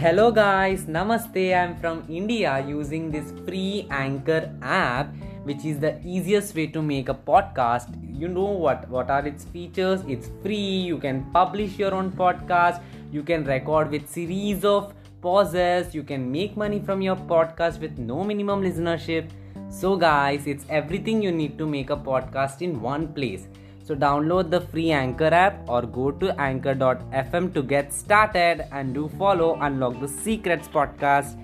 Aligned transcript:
Hello 0.00 0.30
guys, 0.30 0.82
Namaste. 0.84 1.56
I'm 1.58 1.74
from 1.76 2.04
India 2.06 2.62
using 2.68 3.10
this 3.10 3.32
free 3.46 3.86
Anchor 3.90 4.52
app, 4.60 5.14
which 5.44 5.64
is 5.64 5.78
the 5.78 5.98
easiest 6.04 6.54
way 6.54 6.66
to 6.66 6.82
make 6.82 7.08
a 7.08 7.14
podcast. 7.14 7.96
You 8.22 8.28
know 8.28 8.50
what 8.64 8.86
what 8.90 9.10
are 9.10 9.26
its 9.26 9.44
features? 9.54 10.02
It's 10.06 10.28
free. 10.42 10.68
You 10.90 10.98
can 10.98 11.22
publish 11.38 11.78
your 11.78 11.94
own 11.94 12.12
podcast. 12.12 12.82
You 13.10 13.22
can 13.22 13.44
record 13.44 13.90
with 13.90 14.06
series 14.16 14.66
of 14.66 14.92
pauses. 15.22 15.94
You 15.94 16.02
can 16.02 16.30
make 16.30 16.58
money 16.58 16.80
from 16.90 17.00
your 17.00 17.16
podcast 17.34 17.80
with 17.80 17.98
no 17.98 18.22
minimum 18.22 18.62
listenership. 18.68 19.30
So 19.70 19.96
guys, 19.96 20.46
it's 20.46 20.66
everything 20.68 21.22
you 21.22 21.32
need 21.32 21.56
to 21.56 21.66
make 21.66 21.88
a 21.88 21.96
podcast 21.96 22.60
in 22.60 22.82
one 22.82 23.08
place. 23.14 23.48
So 23.86 23.94
download 23.94 24.50
the 24.50 24.60
free 24.60 24.90
Anchor 24.90 25.32
app 25.32 25.68
or 25.68 25.82
go 25.82 26.10
to 26.10 26.34
anchor.fm 26.40 27.54
to 27.54 27.62
get 27.62 27.92
started 27.92 28.66
and 28.72 28.92
do 28.92 29.08
follow 29.16 29.56
Unlock 29.60 30.00
the 30.00 30.08
Secrets 30.08 30.66
podcast. 30.66 31.36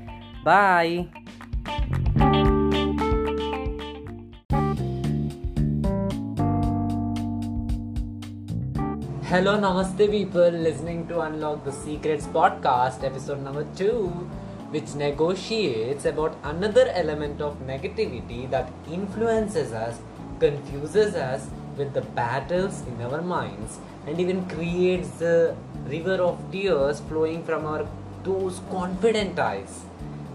Bye. 0.42 1.06
Hello, 9.30 9.56
namaste, 9.56 10.10
people 10.10 10.50
listening 10.50 11.06
to 11.06 11.20
Unlock 11.20 11.64
the 11.64 11.70
Secrets 11.70 12.26
podcast, 12.26 13.04
episode 13.04 13.40
number 13.44 13.64
two, 13.76 14.08
which 14.70 14.96
negotiates 14.96 16.06
about 16.06 16.36
another 16.42 16.88
element 16.88 17.40
of 17.40 17.56
negativity 17.60 18.50
that 18.50 18.68
influences 18.90 19.72
us, 19.72 20.00
confuses 20.40 21.14
us 21.14 21.46
with 21.76 21.92
the 21.94 22.02
battles 22.02 22.82
in 22.86 23.00
our 23.02 23.22
minds, 23.22 23.78
and 24.06 24.20
even 24.20 24.48
creates 24.48 25.08
the 25.10 25.56
river 25.86 26.14
of 26.22 26.38
tears 26.50 27.00
flowing 27.00 27.42
from 27.44 27.66
our 27.66 27.86
those 28.24 28.60
confident 28.70 29.38
eyes. 29.38 29.84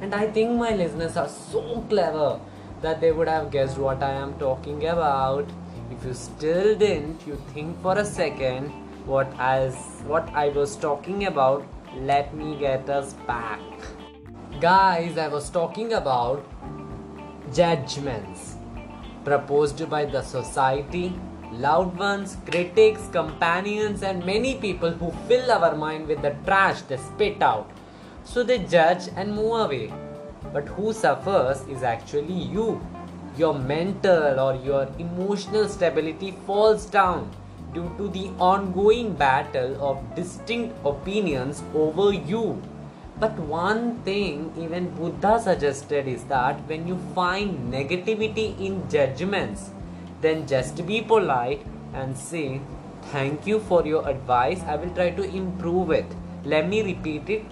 And 0.02 0.13
I 0.13 0.27
think 0.27 0.52
my 0.52 0.73
listeners 0.75 1.17
are 1.17 1.29
so 1.29 1.83
clever 1.89 2.39
that 2.81 3.02
they 3.02 3.11
would 3.11 3.27
have 3.27 3.49
guessed 3.52 3.77
what 3.77 4.03
I 4.03 4.11
am 4.11 4.33
talking 4.39 4.85
about. 4.88 5.49
If 5.91 6.05
you 6.05 6.13
still 6.13 6.75
didn't, 6.75 7.25
you 7.25 7.41
think 7.53 7.81
for 7.81 7.97
a 7.97 8.05
second 8.05 8.69
what 9.05 9.31
as 9.39 9.73
what 10.05 10.29
I 10.33 10.49
was 10.49 10.75
talking 10.75 11.25
about. 11.25 11.66
Let 11.95 12.33
me 12.35 12.57
get 12.57 12.89
us 12.89 13.13
back. 13.25 13.61
Guys, 14.59 15.17
I 15.17 15.29
was 15.29 15.49
talking 15.49 15.94
about 15.94 16.45
judgments 17.53 18.56
proposed 19.28 19.89
by 19.89 20.06
the 20.06 20.22
society, 20.22 21.14
loved 21.52 21.97
ones, 22.00 22.38
critics, 22.50 23.09
companions, 23.11 24.02
and 24.02 24.25
many 24.25 24.56
people 24.56 24.92
who 24.92 25.11
fill 25.28 25.52
our 25.52 25.75
mind 25.75 26.08
with 26.08 26.22
the 26.22 26.34
trash 26.45 26.81
they 26.84 26.95
spit 26.95 27.42
out. 27.42 27.69
So 28.23 28.44
they 28.44 28.59
judge 28.59 29.09
and 29.17 29.36
move 29.36 29.59
away. 29.66 29.92
But 30.53 30.69
who 30.69 30.94
suffers 30.94 31.67
is 31.67 31.84
actually 31.84 32.39
you. 32.56 32.80
Your 33.38 33.53
mental 33.53 34.39
or 34.39 34.56
your 34.56 34.88
emotional 34.97 35.67
stability 35.67 36.31
falls 36.45 36.86
down 36.86 37.30
due 37.73 37.91
to 37.97 38.08
the 38.08 38.30
ongoing 38.39 39.14
battle 39.14 39.75
of 39.84 40.16
distinct 40.16 40.73
opinions 40.86 41.64
over 41.75 42.14
you. 42.14 42.62
But 43.19 43.39
one 43.39 44.01
thing 44.03 44.53
even 44.55 44.91
Buddha 44.91 45.39
suggested 45.43 46.07
is 46.07 46.23
that 46.25 46.59
when 46.67 46.87
you 46.87 46.99
find 47.15 47.73
negativity 47.73 48.59
in 48.59 48.87
judgments, 48.89 49.71
then 50.21 50.45
just 50.47 50.85
be 50.85 51.01
polite 51.01 51.65
and 51.93 52.15
say, 52.15 52.61
Thank 53.11 53.47
you 53.47 53.59
for 53.59 53.85
your 53.88 54.07
advice. 54.07 54.61
I 54.67 54.75
will 54.75 54.93
try 54.93 55.09
to 55.11 55.23
improve 55.23 55.91
it. 55.91 56.05
Let 56.43 56.67
me 56.69 56.83
repeat 56.83 57.29
it. 57.29 57.45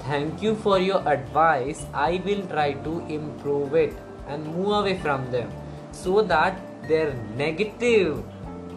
Thank 0.00 0.42
you 0.42 0.56
for 0.56 0.78
your 0.78 1.06
advice. 1.06 1.86
I 1.94 2.20
will 2.24 2.44
try 2.48 2.72
to 2.72 3.06
improve 3.06 3.74
it 3.74 3.94
and 4.26 4.46
move 4.46 4.72
away 4.72 4.98
from 4.98 5.30
them 5.30 5.52
so 5.92 6.22
that 6.22 6.58
their 6.88 7.14
negative 7.36 8.24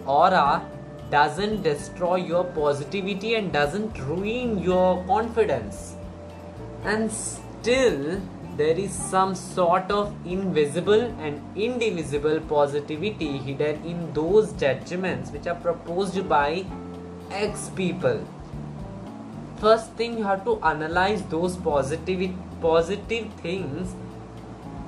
aura 0.05 0.69
doesn't 1.09 1.63
destroy 1.63 2.15
your 2.15 2.43
positivity 2.43 3.35
and 3.35 3.51
doesn't 3.51 3.97
ruin 3.99 4.59
your 4.59 5.03
confidence. 5.05 5.94
And 6.85 7.11
still, 7.11 8.21
there 8.57 8.77
is 8.77 8.91
some 8.93 9.33
sort 9.33 9.89
of 9.89 10.13
invisible 10.23 11.01
and 11.19 11.41
indivisible 11.57 12.39
positivity 12.41 13.37
hidden 13.39 13.83
in 13.83 14.13
those 14.13 14.53
judgments 14.53 15.31
which 15.31 15.47
are 15.47 15.55
proposed 15.55 16.29
by 16.29 16.63
X 17.31 17.71
people. 17.75 18.23
First 19.57 19.93
thing, 19.93 20.19
you 20.19 20.23
have 20.25 20.45
to 20.45 20.61
analyze 20.61 21.23
those 21.23 21.57
positive 21.57 22.31
positive 22.61 23.33
things 23.41 23.95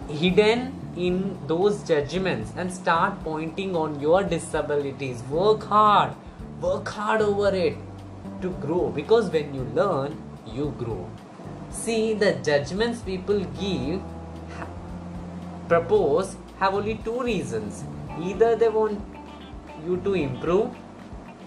hidden 0.08 0.74
in 0.96 1.38
those 1.48 1.84
judgments 1.84 2.54
and 2.56 2.72
start 2.72 3.24
pointing 3.24 3.76
on 3.76 4.00
your 4.00 4.24
disabilities. 4.24 5.24
Work 5.24 5.64
hard, 5.64 6.14
work 6.62 6.88
hard 6.88 7.22
over 7.22 7.56
it 7.56 7.76
to 8.42 8.52
grow 8.66 8.90
because 8.90 9.32
when 9.32 9.56
you 9.56 9.64
learn, 9.74 10.22
you 10.46 10.76
grow. 10.78 11.10
See, 11.70 12.14
the 12.14 12.34
judgments 12.34 13.02
people 13.02 13.40
give, 13.60 14.02
ha- 14.58 14.68
propose, 15.68 16.36
have 16.60 16.74
only 16.74 16.96
two 17.04 17.22
reasons. 17.22 17.84
Either 18.22 18.56
they 18.56 18.70
want 18.70 19.02
you 19.86 19.98
to 19.98 20.14
improve 20.14 20.76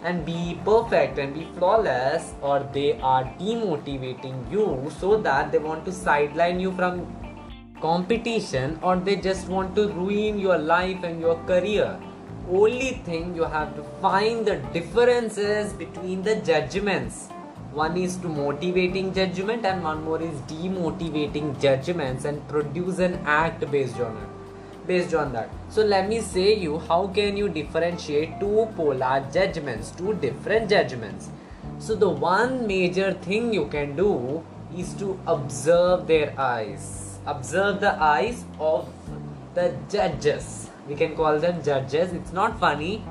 and 0.02 0.24
be 0.24 0.58
perfect 0.64 1.18
and 1.18 1.34
be 1.34 1.46
flawless, 1.56 2.32
or 2.40 2.66
they 2.72 2.98
are 3.00 3.24
demotivating 3.38 4.50
you 4.50 4.90
so 4.98 5.16
that 5.18 5.52
they 5.52 5.58
want 5.58 5.84
to 5.84 5.92
sideline 5.92 6.60
you 6.60 6.72
from 6.72 7.06
competition 7.80 8.78
or 8.82 8.96
they 8.96 9.16
just 9.16 9.48
want 9.48 9.74
to 9.74 9.88
ruin 9.88 10.38
your 10.38 10.58
life 10.58 11.02
and 11.02 11.20
your 11.20 11.36
career. 11.44 11.98
Only 12.48 13.02
thing 13.04 13.34
you 13.34 13.44
have 13.44 13.74
to 13.76 13.82
find 14.00 14.46
the 14.46 14.56
differences 14.72 15.72
between 15.72 16.22
the 16.22 16.36
judgments. 16.36 17.28
One 17.72 17.96
is 17.96 18.16
to 18.18 18.28
motivating 18.28 19.12
judgment 19.14 19.64
and 19.64 19.82
one 19.82 20.02
more 20.04 20.20
is 20.20 20.40
demotivating 20.52 21.60
judgments 21.60 22.24
and 22.24 22.46
produce 22.48 22.98
an 22.98 23.20
act 23.24 23.70
based 23.70 24.00
on 24.00 24.16
it. 24.16 24.86
Based 24.86 25.14
on 25.14 25.32
that. 25.32 25.50
So 25.68 25.82
let 25.84 26.08
me 26.08 26.20
say 26.20 26.54
you 26.54 26.78
how 26.78 27.06
can 27.08 27.36
you 27.36 27.48
differentiate 27.48 28.40
two 28.40 28.68
polar 28.76 29.26
judgments, 29.32 29.90
two 29.92 30.14
different 30.14 30.68
judgments. 30.68 31.28
So 31.78 31.94
the 31.94 32.08
one 32.08 32.66
major 32.66 33.12
thing 33.12 33.52
you 33.52 33.66
can 33.66 33.94
do 33.94 34.44
is 34.76 34.94
to 34.94 35.18
observe 35.26 36.06
their 36.06 36.34
eyes 36.38 37.10
observe 37.26 37.80
the 37.80 38.00
eyes 38.02 38.44
of 38.58 38.88
the 39.54 39.74
judges. 39.90 40.70
We 40.88 40.94
can 40.94 41.14
call 41.14 41.38
them 41.38 41.62
judges. 41.62 42.12
It's 42.12 42.32
not 42.32 42.58
funny, 42.58 43.04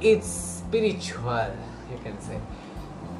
it's 0.00 0.26
spiritual, 0.26 1.54
you 1.90 1.98
can 2.02 2.20
say. 2.20 2.38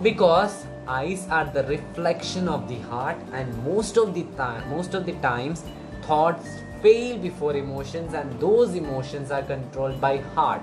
Because 0.03 0.65
eyes 0.88 1.28
are 1.31 1.44
the 1.44 1.65
reflection 1.65 2.49
of 2.49 2.69
the 2.69 2.78
heart, 2.88 3.19
and 3.34 3.65
most 3.65 3.99
of 3.99 4.15
the 4.15 4.22
time, 4.37 4.69
most 4.71 4.94
of 4.94 5.05
the 5.05 5.12
times, 5.25 5.62
thoughts 6.03 6.49
fail 6.81 7.19
before 7.19 7.55
emotions, 7.55 8.15
and 8.15 8.41
those 8.41 8.75
emotions 8.75 9.31
are 9.31 9.43
controlled 9.43 10.00
by 10.00 10.16
heart. 10.39 10.62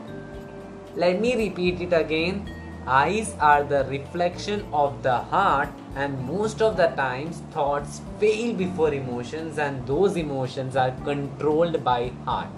Let 0.95 1.21
me 1.21 1.35
repeat 1.35 1.81
it 1.81 1.93
again. 1.93 2.51
Eyes 2.87 3.35
are 3.39 3.63
the 3.63 3.85
reflection 3.85 4.65
of 4.73 5.03
the 5.03 5.17
heart, 5.17 5.69
and 5.95 6.19
most 6.25 6.63
of 6.63 6.75
the 6.75 6.87
times 6.87 7.43
thoughts 7.51 8.01
fail 8.19 8.55
before 8.55 8.91
emotions, 8.91 9.59
and 9.59 9.85
those 9.85 10.17
emotions 10.17 10.75
are 10.75 10.91
controlled 11.03 11.83
by 11.83 12.11
heart. 12.25 12.49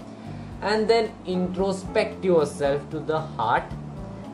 And 0.62 0.88
then 0.88 1.12
introspect 1.26 2.24
yourself 2.24 2.90
to 2.92 3.00
the 3.00 3.20
heart, 3.20 3.64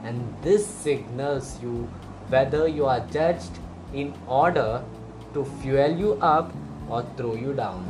and 0.04 0.22
this 0.44 0.68
signals 0.68 1.60
you 1.60 1.90
whether 2.30 2.68
you 2.68 2.86
are 2.86 3.02
judged 3.12 3.60
in 3.94 4.14
order 4.28 4.84
to 5.34 5.46
fuel 5.62 5.98
you 5.98 6.14
up 6.22 6.52
or 6.90 7.04
throw 7.18 7.36
you 7.36 7.54
down. 7.54 7.86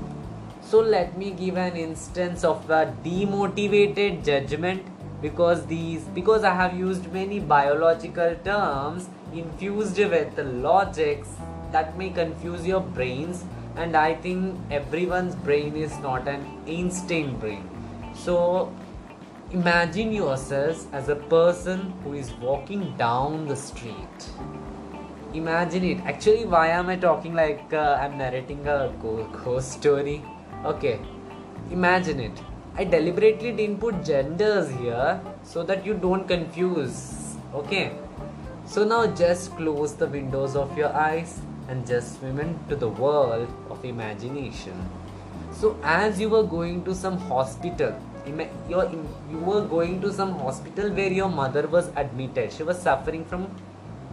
So, 0.62 0.80
let 0.80 1.18
me 1.18 1.32
give 1.32 1.58
an 1.58 1.76
instance 1.76 2.44
of 2.44 2.70
a 2.70 2.94
demotivated 3.04 4.26
judgment 4.26 4.84
because 5.22 5.66
these 5.68 6.04
because 6.16 6.44
i 6.44 6.54
have 6.54 6.78
used 6.78 7.12
many 7.12 7.40
biological 7.52 8.36
terms 8.48 9.10
infused 9.34 9.98
with 10.14 10.36
the 10.40 10.44
logics 10.44 11.30
that 11.72 11.98
may 11.98 12.10
confuse 12.18 12.68
your 12.72 12.82
brains 12.98 13.46
and 13.84 13.96
i 14.02 14.14
think 14.26 14.76
everyone's 14.80 15.36
brain 15.48 15.76
is 15.76 15.98
not 16.08 16.28
an 16.28 16.44
einstein 16.68 17.32
brain 17.40 17.64
so 18.26 18.36
imagine 19.58 20.12
yourself 20.12 20.86
as 20.94 21.10
a 21.10 21.16
person 21.34 21.86
who 22.04 22.14
is 22.14 22.32
walking 22.48 22.84
down 22.98 23.48
the 23.52 23.56
street 23.56 24.32
imagine 25.34 25.84
it 25.92 26.10
actually 26.14 26.46
why 26.56 26.68
am 26.80 26.90
i 26.90 26.96
talking 26.96 27.34
like 27.44 27.78
uh, 27.84 28.00
i'm 28.02 28.18
narrating 28.18 28.68
a 28.68 28.80
ghost 29.44 29.72
story 29.80 30.22
okay 30.74 31.00
imagine 31.72 32.20
it 32.20 32.46
I 32.78 32.84
deliberately 32.84 33.54
didn't 33.54 33.80
put 33.80 34.04
genders 34.04 34.70
here 34.70 35.22
so 35.44 35.64
that 35.64 35.86
you 35.86 35.94
don't 35.94 36.28
confuse. 36.28 37.38
Okay. 37.54 37.94
So 38.66 38.84
now 38.84 39.08
just 39.08 39.56
close 39.56 39.94
the 39.94 40.08
windows 40.08 40.58
of 40.58 40.78
your 40.78 40.94
eyes 40.94 41.40
and 41.70 41.88
just 41.88 42.20
swim 42.20 42.42
into 42.42 42.76
the 42.76 42.90
world 42.90 43.48
of 43.70 43.86
imagination. 43.86 44.74
So, 45.54 45.80
as 45.84 46.20
you 46.20 46.28
were 46.28 46.44
going 46.44 46.84
to 46.84 46.94
some 46.94 47.18
hospital, 47.18 47.98
you 48.28 49.38
were 49.38 49.66
going 49.66 50.02
to 50.02 50.12
some 50.12 50.38
hospital 50.40 50.90
where 50.92 51.12
your 51.12 51.30
mother 51.30 51.68
was 51.68 51.90
admitted. 51.96 52.52
She 52.52 52.64
was 52.64 52.82
suffering 52.82 53.26
from 53.26 53.50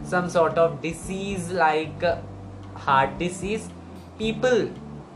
some 0.05 0.29
sort 0.29 0.59
of 0.59 0.83
disease 0.83 1.51
like 1.51 2.03
uh, 2.03 2.19
heart 2.75 3.19
disease. 3.19 3.69
People 4.19 4.71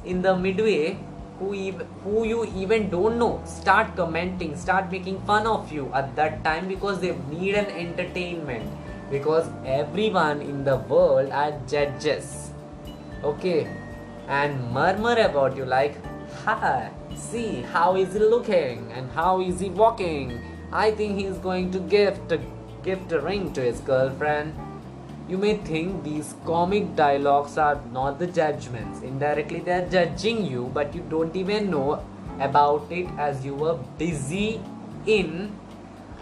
in 0.05 0.23
the 0.23 0.37
midway 0.37 0.99
who 1.39 1.55
even, 1.55 1.87
who 2.03 2.25
you 2.25 2.45
even 2.57 2.89
don't 2.89 3.19
know 3.19 3.43
start 3.45 3.95
commenting 3.97 4.57
start 4.57 4.91
making 4.91 5.21
fun 5.23 5.47
of 5.47 5.71
you 5.71 5.91
at 5.93 6.15
that 6.17 6.43
time 6.45 6.67
because 6.69 7.01
they 7.01 7.15
need 7.31 7.55
an 7.55 7.67
entertainment 7.67 8.65
because 9.11 9.49
everyone 9.65 10.41
in 10.41 10.65
the 10.65 10.77
world 10.77 11.31
are 11.31 11.53
judges 11.69 12.51
okay 13.23 13.67
and 14.29 14.73
murmur 14.73 15.17
about 15.17 15.57
you 15.57 15.65
like 15.65 15.99
hi 16.45 16.91
see 17.17 17.63
how 17.63 17.97
is 17.97 18.13
he 18.13 18.19
looking 18.19 18.93
and 18.93 19.11
how 19.11 19.41
is 19.41 19.61
he 19.61 19.71
walking 19.71 20.39
i 20.73 20.91
think 20.91 21.19
he's 21.19 21.39
going 21.39 21.71
to 21.71 21.79
gift 21.81 22.31
a, 22.33 22.41
gift 22.83 23.13
a 23.13 23.21
ring 23.21 23.53
to 23.53 23.61
his 23.61 23.81
girlfriend 23.81 24.55
you 25.29 25.37
may 25.37 25.57
think 25.57 26.05
these 26.05 26.35
comic 26.45 26.95
dialogues 26.95 27.59
are 27.59 27.81
not 27.93 28.21
the 28.21 28.29
judgments. 28.29 29.01
Indirectly, 29.03 29.59
they 29.59 29.73
are 29.73 29.89
judging 29.89 30.47
you, 30.47 30.71
but 30.73 30.95
you 30.95 31.03
don't 31.11 31.35
even 31.35 31.69
know 31.69 32.05
about 32.39 32.87
it 32.91 33.09
as 33.19 33.45
you 33.45 33.55
were 33.55 33.75
busy 33.99 34.61
in 35.05 35.53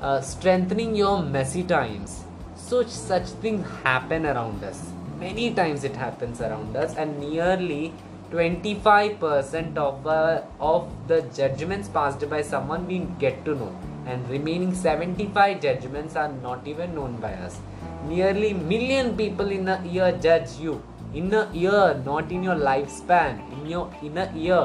uh, 0.00 0.22
strengthening 0.22 0.96
your 0.96 1.22
messy 1.22 1.62
times. 1.62 2.24
Such 2.56 2.88
such 2.88 3.26
things 3.44 3.66
happen 3.82 4.24
around 4.24 4.64
us. 4.64 4.82
Many 5.18 5.52
times 5.52 5.84
it 5.84 5.96
happens 5.96 6.40
around 6.40 6.74
us, 6.74 6.96
and 6.96 7.18
nearly 7.20 7.92
25% 8.34 9.76
of 9.76 10.06
uh, 10.08 10.42
of 10.58 10.88
the 11.06 11.18
judgments 11.36 11.88
passed 11.96 12.28
by 12.28 12.42
someone 12.42 12.84
we 12.88 12.98
get 13.20 13.44
to 13.44 13.54
know, 13.54 13.72
and 14.06 14.28
remaining 14.28 14.74
75 14.74 15.60
judgments 15.66 16.16
are 16.16 16.32
not 16.46 16.66
even 16.66 16.96
known 16.96 17.14
by 17.26 17.32
us. 17.34 17.60
Nearly 18.08 18.52
million 18.52 19.16
people 19.16 19.54
in 19.58 19.68
a 19.68 19.80
year 19.84 20.10
judge 20.26 20.56
you. 20.64 20.82
In 21.14 21.32
a 21.32 21.48
year 21.52 22.02
not 22.04 22.32
in 22.32 22.42
your 22.42 22.56
lifespan. 22.56 23.40
In 23.52 23.66
your 23.68 23.86
in 24.02 24.18
a 24.18 24.28
year 24.34 24.62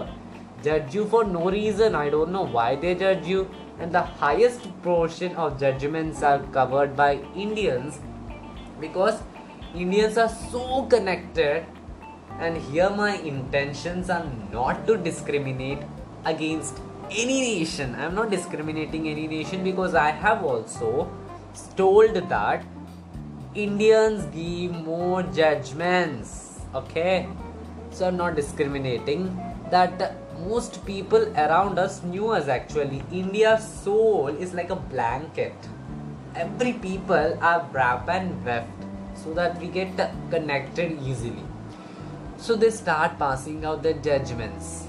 judge 0.63 0.95
you 0.95 1.05
for 1.05 1.23
no 1.23 1.51
reason. 1.51 1.93
I 1.93 2.09
don't 2.09 2.31
know 2.31 2.45
why 2.59 2.75
they 2.75 2.95
judge 2.95 3.27
you. 3.27 3.47
And 3.79 3.91
the 3.93 4.01
highest 4.01 4.69
portion 4.81 5.35
of 5.35 5.59
judgments 5.59 6.23
are 6.23 6.39
covered 6.59 6.95
by 6.95 7.11
indians. 7.47 7.99
Because 8.81 9.21
indians 9.75 10.17
are 10.17 10.31
so 10.53 10.87
connected 10.95 11.78
and 12.39 12.57
here 12.57 12.89
my 12.89 13.15
intentions 13.17 14.09
are 14.09 14.25
not 14.51 14.85
to 14.87 14.97
discriminate 14.97 15.79
against 16.25 16.81
any 17.11 17.39
nation 17.41 17.95
i'm 17.95 18.15
not 18.15 18.29
discriminating 18.29 19.07
any 19.09 19.27
nation 19.27 19.63
because 19.63 19.95
i 19.95 20.09
have 20.09 20.43
also 20.43 21.09
told 21.75 22.15
that 22.29 22.63
Indians 23.55 24.25
give 24.25 24.71
more 24.71 25.23
judgments. 25.23 26.59
Okay, 26.75 27.27
so 27.89 28.07
I'm 28.07 28.17
not 28.17 28.35
discriminating. 28.35 29.35
That 29.71 30.15
most 30.47 30.85
people 30.85 31.27
around 31.35 31.79
us 31.79 32.03
knew 32.03 32.29
us 32.29 32.47
actually. 32.47 33.03
India's 33.11 33.67
soul 33.67 34.27
is 34.27 34.53
like 34.53 34.69
a 34.69 34.75
blanket. 34.75 35.55
Every 36.35 36.73
people 36.73 37.37
are 37.41 37.67
wrapped 37.71 38.09
and 38.09 38.45
weft 38.45 38.85
so 39.15 39.33
that 39.33 39.59
we 39.59 39.67
get 39.67 39.97
connected 40.29 41.01
easily. 41.01 41.48
So 42.39 42.55
they 42.55 42.69
start 42.69 43.19
passing 43.19 43.65
out 43.65 43.83
their 43.83 43.95
judgments. 43.95 44.87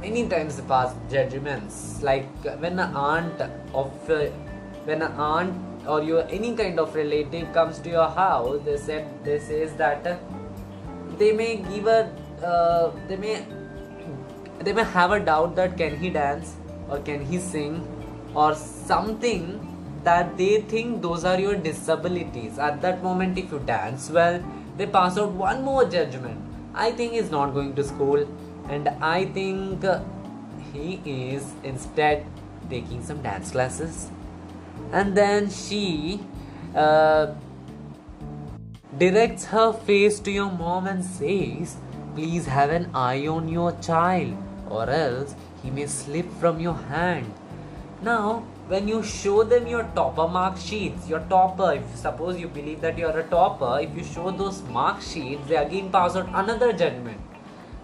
Many 0.00 0.28
times 0.28 0.58
they 0.58 0.62
pass 0.68 0.94
judgments. 1.10 2.02
Like 2.02 2.28
when 2.44 2.78
an 2.78 2.94
aunt 2.94 3.40
of 3.72 4.10
uh, 4.10 4.26
when 4.84 5.00
an 5.00 5.12
aunt 5.12 5.54
or 5.86 6.02
your 6.02 6.26
any 6.28 6.54
kind 6.54 6.78
of 6.78 6.94
relative 6.94 7.50
comes 7.54 7.78
to 7.78 7.88
your 7.88 8.08
house 8.08 8.60
they 8.66 8.76
said 8.76 9.08
they 9.24 9.38
says 9.38 9.72
that 9.76 10.06
uh, 10.06 10.16
they 11.18 11.32
may 11.32 11.56
give 11.56 11.86
a 11.86 12.12
uh, 12.44 12.92
they 13.08 13.16
may 13.16 13.46
they 14.60 14.74
may 14.74 14.84
have 14.84 15.12
a 15.12 15.20
doubt 15.20 15.56
that 15.56 15.76
can 15.78 15.96
he 15.96 16.10
dance 16.10 16.54
or 16.90 16.98
can 16.98 17.24
he 17.24 17.38
sing 17.38 17.80
or 18.34 18.54
something 18.54 19.66
that 20.04 20.36
they 20.36 20.60
think 20.60 21.00
those 21.00 21.24
are 21.24 21.40
your 21.40 21.56
disabilities 21.56 22.58
at 22.58 22.80
that 22.82 23.02
moment 23.02 23.38
if 23.38 23.50
you 23.50 23.60
dance 23.60 24.10
well 24.10 24.42
they 24.76 24.86
pass 24.86 25.18
out 25.18 25.30
one 25.30 25.62
more 25.62 25.84
judgment 25.84 26.51
i 26.74 26.90
think 26.90 27.12
he's 27.12 27.30
not 27.30 27.54
going 27.54 27.74
to 27.74 27.84
school 27.84 28.26
and 28.68 28.88
i 29.00 29.24
think 29.24 29.84
he 30.72 31.00
is 31.04 31.52
instead 31.62 32.26
taking 32.70 33.02
some 33.02 33.22
dance 33.22 33.50
classes 33.50 34.10
and 34.92 35.16
then 35.16 35.50
she 35.50 36.20
uh, 36.74 37.34
directs 38.98 39.46
her 39.46 39.72
face 39.72 40.20
to 40.20 40.30
your 40.30 40.50
mom 40.50 40.86
and 40.86 41.04
says, 41.04 41.76
Please 42.14 42.46
have 42.46 42.70
an 42.70 42.90
eye 42.94 43.26
on 43.26 43.48
your 43.48 43.72
child, 43.80 44.36
or 44.68 44.88
else 44.88 45.34
he 45.62 45.70
may 45.70 45.86
slip 45.86 46.30
from 46.38 46.60
your 46.60 46.74
hand. 46.74 47.32
Now, 48.02 48.44
when 48.72 48.88
you 48.88 49.02
show 49.02 49.44
them 49.44 49.66
your 49.66 49.82
topper 49.96 50.26
mark 50.26 50.56
sheets, 50.56 51.06
your 51.06 51.20
topper, 51.32 51.72
if 51.74 51.94
suppose 51.94 52.38
you 52.40 52.48
believe 52.48 52.80
that 52.80 52.96
you 52.96 53.06
are 53.06 53.18
a 53.18 53.24
topper, 53.24 53.80
if 53.82 53.94
you 53.94 54.02
show 54.02 54.30
those 54.30 54.62
mark 54.76 55.02
sheets, 55.02 55.46
they 55.46 55.56
again 55.56 55.90
pass 55.92 56.16
out 56.16 56.28
another 56.32 56.72
judgment. 56.72 57.20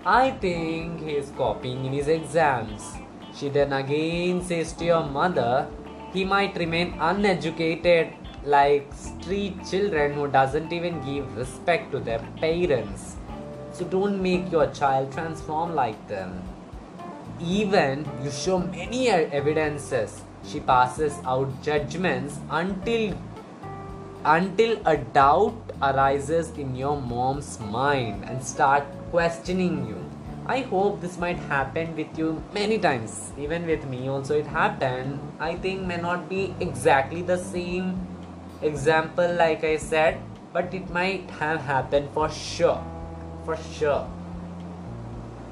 I 0.07 0.31
think 0.31 1.03
he 1.03 1.17
is 1.17 1.31
copying 1.37 1.85
in 1.85 1.93
his 1.93 2.09
exams. 2.09 2.95
She 3.35 3.51
then 3.51 3.75
again 3.75 4.43
says 4.43 4.73
to 4.75 4.87
your 4.87 5.05
mother, 5.05 5.69
he 6.15 6.25
might 6.25 6.57
remain 6.57 6.95
uneducated 6.99 8.15
like 8.45 8.91
street 8.95 9.59
children 9.71 10.15
who 10.15 10.27
doesn't 10.27 10.73
even 10.73 11.05
give 11.05 11.37
respect 11.37 11.93
to 11.93 11.99
their 11.99 12.21
parents 12.41 13.17
so 13.73 13.85
don't 13.85 14.23
make 14.23 14.51
your 14.51 14.69
child 14.69 15.13
transform 15.13 15.75
like 15.75 15.99
them 16.09 16.41
even 17.41 18.07
you 18.23 18.31
show 18.31 18.59
many 18.59 19.09
evidences 19.09 20.23
she 20.49 20.61
passes 20.61 21.19
out 21.25 21.63
judgments 21.63 22.39
until 22.51 23.17
until 24.25 24.77
a 24.87 24.97
doubt 24.97 25.55
arises 25.81 26.51
in 26.59 26.75
your 26.75 27.01
mom's 27.01 27.59
mind 27.61 28.25
and 28.25 28.45
start 28.45 28.85
questioning 29.11 29.87
you 29.87 30.09
I 30.51 30.61
hope 30.61 31.03
this 31.03 31.19
might 31.19 31.37
happen 31.37 31.95
with 31.95 32.19
you 32.19 32.43
many 32.55 32.79
times. 32.79 33.33
Even 33.39 33.67
with 33.67 33.85
me 33.85 34.09
also 34.09 34.39
it 34.39 34.47
happened. 34.47 35.21
I 35.39 35.57
think 35.57 35.83
may 35.87 35.99
not 35.99 36.27
be 36.27 36.55
exactly 36.59 37.21
the 37.21 37.37
same 37.37 38.07
example 38.63 39.35
like 39.35 39.63
I 39.63 39.77
said, 39.77 40.23
but 40.55 40.73
it 40.73 40.89
might 40.89 41.29
have 41.33 41.61
happened 41.61 42.09
for 42.15 42.31
sure. 42.31 42.83
For 43.45 43.59
sure. 43.75 44.09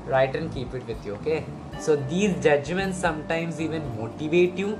Write 0.07 0.35
and 0.35 0.51
keep 0.51 0.73
it 0.73 0.87
with 0.87 1.05
you, 1.05 1.13
okay? 1.17 1.45
So 1.79 1.97
these 1.97 2.43
judgments 2.43 2.99
sometimes 2.99 3.61
even 3.61 3.97
motivate 3.97 4.57
you 4.57 4.79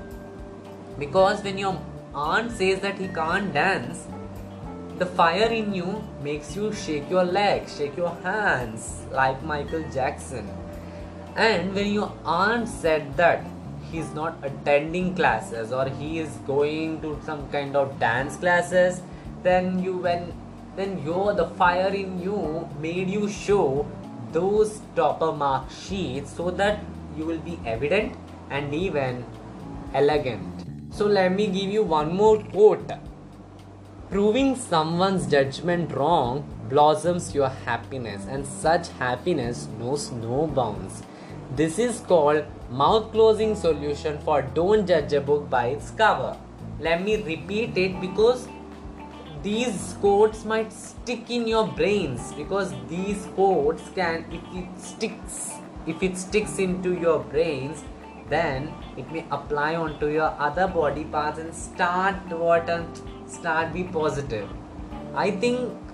because 0.99 1.43
when 1.43 1.57
your 1.57 1.79
aunt 2.13 2.51
says 2.51 2.79
that 2.81 2.97
he 2.97 3.07
can't 3.07 3.53
dance, 3.53 4.07
the 4.97 5.05
fire 5.05 5.49
in 5.49 5.73
you 5.73 6.03
makes 6.23 6.55
you 6.55 6.73
shake 6.73 7.09
your 7.09 7.23
legs, 7.23 7.77
shake 7.77 7.95
your 7.95 8.15
hands 8.23 9.03
like 9.11 9.43
Michael 9.43 9.83
Jackson. 9.93 10.49
And 11.35 11.75
when 11.75 11.93
your 11.93 12.11
aunt 12.25 12.67
said 12.67 13.15
that 13.15 13.45
he's 13.91 14.11
not 14.13 14.35
attending 14.41 15.13
classes 15.15 15.71
or 15.71 15.87
he 15.87 16.17
is 16.17 16.29
going 16.47 16.99
to 17.01 17.19
some 17.23 17.47
kind 17.51 17.75
of 17.75 17.99
dance 17.99 18.37
classes, 18.37 19.01
then 19.43 19.77
you 19.83 19.97
when 19.97 20.33
then 20.75 21.01
your 21.03 21.33
the 21.33 21.47
fire 21.61 21.93
in 21.93 22.19
you 22.21 22.67
made 22.79 23.09
you 23.09 23.29
show 23.29 23.85
those 24.31 24.81
topper 24.99 25.31
mark 25.31 25.71
sheet 25.79 26.27
so 26.27 26.51
that 26.51 26.79
you 27.17 27.25
will 27.25 27.43
be 27.49 27.59
evident 27.65 28.15
and 28.49 28.73
even 28.73 29.23
elegant. 29.93 30.65
So 30.91 31.05
let 31.05 31.33
me 31.33 31.47
give 31.47 31.69
you 31.69 31.83
one 31.83 32.15
more 32.15 32.37
quote 32.43 32.91
Proving 34.09 34.55
someone's 34.55 35.27
judgment 35.27 35.93
wrong 35.93 36.45
blossoms 36.69 37.33
your 37.35 37.49
happiness, 37.49 38.25
and 38.29 38.45
such 38.45 38.89
happiness 38.99 39.67
knows 39.79 40.11
no 40.11 40.47
bounds. 40.47 41.03
This 41.55 41.79
is 41.79 41.99
called 41.99 42.45
mouth 42.69 43.11
closing 43.11 43.55
solution 43.55 44.17
for 44.19 44.41
don't 44.41 44.87
judge 44.87 45.13
a 45.13 45.21
book 45.21 45.49
by 45.49 45.67
its 45.67 45.91
cover. 45.91 46.37
Let 46.79 47.03
me 47.03 47.21
repeat 47.21 47.77
it 47.77 47.99
because 48.01 48.47
these 49.47 49.95
quotes 50.01 50.43
might 50.51 50.71
stick 50.73 51.29
in 51.37 51.47
your 51.47 51.65
brains 51.79 52.33
because 52.33 52.73
these 52.89 53.27
quotes 53.35 53.89
can 53.99 54.25
if 54.39 54.55
it 54.61 54.79
sticks 54.89 55.37
if 55.95 56.03
it 56.03 56.17
sticks 56.17 56.59
into 56.67 56.93
your 57.05 57.19
brains 57.35 57.83
then 58.29 58.71
it 58.97 59.11
may 59.11 59.25
apply 59.31 59.73
onto 59.75 60.07
your 60.07 60.31
other 60.47 60.67
body 60.67 61.05
parts 61.17 61.39
and 61.39 61.53
start 61.55 62.37
what 62.45 62.69
and 62.69 63.03
start 63.37 63.73
be 63.73 63.83
positive 63.99 64.49
i 65.25 65.29
think 65.31 65.87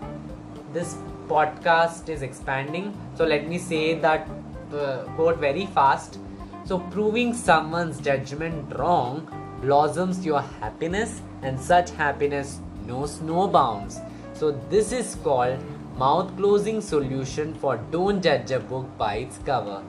this 0.74 0.95
podcast 1.27 2.10
is 2.10 2.22
expanding. 2.22 2.98
So 3.15 3.25
let 3.25 3.48
me 3.48 3.57
say 3.57 3.93
that 4.00 4.27
uh, 4.74 5.03
quote 5.15 5.38
very 5.38 5.65
fast. 5.67 6.19
So 6.65 6.79
proving 6.79 7.33
someone's 7.33 8.00
judgment 8.00 8.75
wrong 8.75 9.29
blossoms 9.62 10.25
your 10.25 10.41
happiness, 10.41 11.22
and 11.41 11.60
such 11.60 11.91
happiness 11.91 12.60
no 12.88 13.48
bounds. 13.48 14.00
So 14.34 14.52
this 14.70 14.92
is 14.92 15.16
called 15.24 15.60
mouth 15.98 16.36
closing 16.38 16.82
solution 16.82 17.54
for 17.54 17.78
don't 17.92 18.22
judge 18.22 18.52
a 18.52 18.60
book 18.60 18.86
by 18.98 19.16
its 19.16 19.38
cover. 19.40 19.84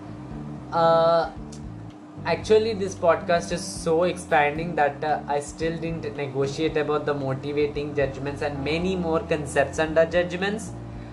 Uh, 0.73 1.31
actually 2.27 2.73
this 2.73 2.95
podcast 2.95 3.53
is 3.53 3.63
so 3.63 4.05
expanding 4.05 4.75
that 4.75 5.05
uh, 5.05 5.21
i 5.29 5.39
still 5.39 5.77
didn't 5.77 6.17
negotiate 6.17 6.75
about 6.77 7.05
the 7.05 7.13
motivating 7.13 7.95
judgments 7.95 8.41
and 8.41 8.65
many 8.65 8.97
more 8.97 9.21
concepts 9.21 9.79
under 9.79 10.07
judgments 10.07 10.73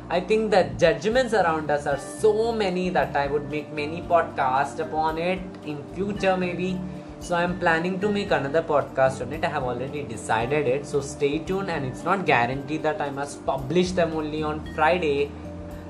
i 0.09 0.21
think 0.21 0.49
that 0.51 0.79
judgments 0.79 1.33
around 1.33 1.69
us 1.69 1.85
are 1.85 1.99
so 1.99 2.53
many 2.53 2.89
that 2.89 3.13
i 3.15 3.27
would 3.27 3.49
make 3.51 3.73
many 3.73 4.01
podcasts 4.03 4.79
upon 4.79 5.17
it 5.17 5.41
in 5.65 5.83
future 5.93 6.37
maybe 6.37 6.79
so 7.21 7.35
i'm 7.35 7.57
planning 7.59 7.99
to 8.03 8.11
make 8.17 8.31
another 8.39 8.63
podcast 8.73 9.21
on 9.25 9.33
it 9.37 9.43
i 9.49 9.51
have 9.55 9.63
already 9.63 10.03
decided 10.03 10.67
it 10.67 10.85
so 10.85 11.01
stay 11.01 11.39
tuned 11.39 11.69
and 11.69 11.85
it's 11.85 12.03
not 12.03 12.25
guaranteed 12.25 12.83
that 12.83 13.01
i 13.01 13.09
must 13.09 13.45
publish 13.45 13.91
them 13.91 14.13
only 14.13 14.41
on 14.43 14.59
friday 14.75 15.29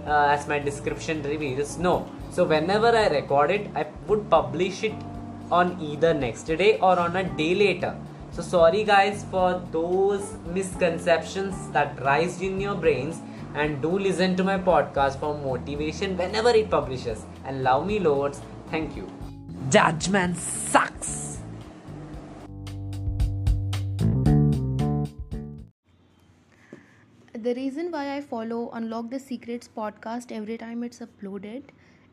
uh, 0.07 0.35
as 0.35 0.47
my 0.47 0.59
description 0.59 1.23
reveals 1.23 1.77
no 1.77 1.95
so 2.29 2.43
whenever 2.43 2.91
i 3.03 3.07
record 3.19 3.49
it 3.51 3.69
i 3.75 3.85
would 4.07 4.29
publish 4.29 4.83
it 4.83 4.93
on 5.51 5.77
either 5.81 6.13
next 6.13 6.43
day 6.43 6.77
or 6.79 6.97
on 6.97 7.15
a 7.15 7.23
day 7.23 7.53
later. 7.53 7.95
So, 8.31 8.41
sorry 8.41 8.83
guys 8.85 9.25
for 9.29 9.61
those 9.71 10.35
misconceptions 10.45 11.67
that 11.71 12.01
rise 12.01 12.41
in 12.41 12.61
your 12.61 12.75
brains 12.75 13.21
and 13.55 13.81
do 13.81 13.99
listen 13.99 14.37
to 14.37 14.43
my 14.43 14.57
podcast 14.57 15.19
for 15.19 15.37
motivation 15.37 16.17
whenever 16.17 16.49
it 16.49 16.69
publishes. 16.69 17.25
And 17.45 17.63
love 17.63 17.85
me 17.85 17.99
loads. 17.99 18.41
Thank 18.69 18.95
you. 18.95 19.09
Judgment 19.69 20.37
sucks. 20.37 21.20
The 27.43 27.55
reason 27.55 27.89
why 27.89 28.15
I 28.15 28.21
follow 28.21 28.69
Unlock 28.71 29.09
the 29.09 29.17
Secrets 29.17 29.67
podcast 29.75 30.31
every 30.31 30.59
time 30.59 30.83
it's 30.83 30.99
uploaded 30.99 31.63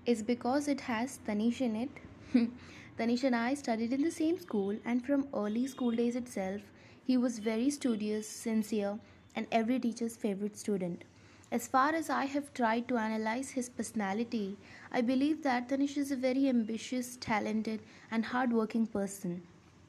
is 0.07 0.23
because 0.23 0.69
it 0.69 0.81
has 0.81 1.19
Tanish 1.27 1.61
in 1.61 1.77
it. 1.77 2.51
Tanish 2.99 3.25
and 3.25 3.37
I 3.37 3.53
studied 3.53 3.93
in 3.93 4.01
the 4.01 4.11
same 4.11 4.41
school, 4.41 4.79
and 4.87 5.05
from 5.05 5.29
early 5.35 5.67
school 5.67 5.91
days 5.91 6.17
itself, 6.17 6.63
he 7.05 7.19
was 7.19 7.41
very 7.41 7.69
studious, 7.69 8.27
sincere, 8.27 8.99
and 9.37 9.47
every 9.53 9.79
teacher's 9.79 10.17
favorite 10.17 10.57
student. 10.57 11.05
As 11.53 11.69
far 11.69 11.95
as 11.95 12.09
I 12.09 12.25
have 12.25 12.55
tried 12.55 12.89
to 12.89 12.97
analyze 12.97 13.51
his 13.51 13.69
personality, 13.69 14.57
I 14.91 15.03
believe 15.03 15.43
that 15.43 15.69
Tanish 15.69 15.99
is 15.99 16.11
a 16.11 16.17
very 16.17 16.49
ambitious, 16.49 17.19
talented, 17.21 17.83
and 18.11 18.25
hardworking 18.25 18.87
person. 18.87 19.43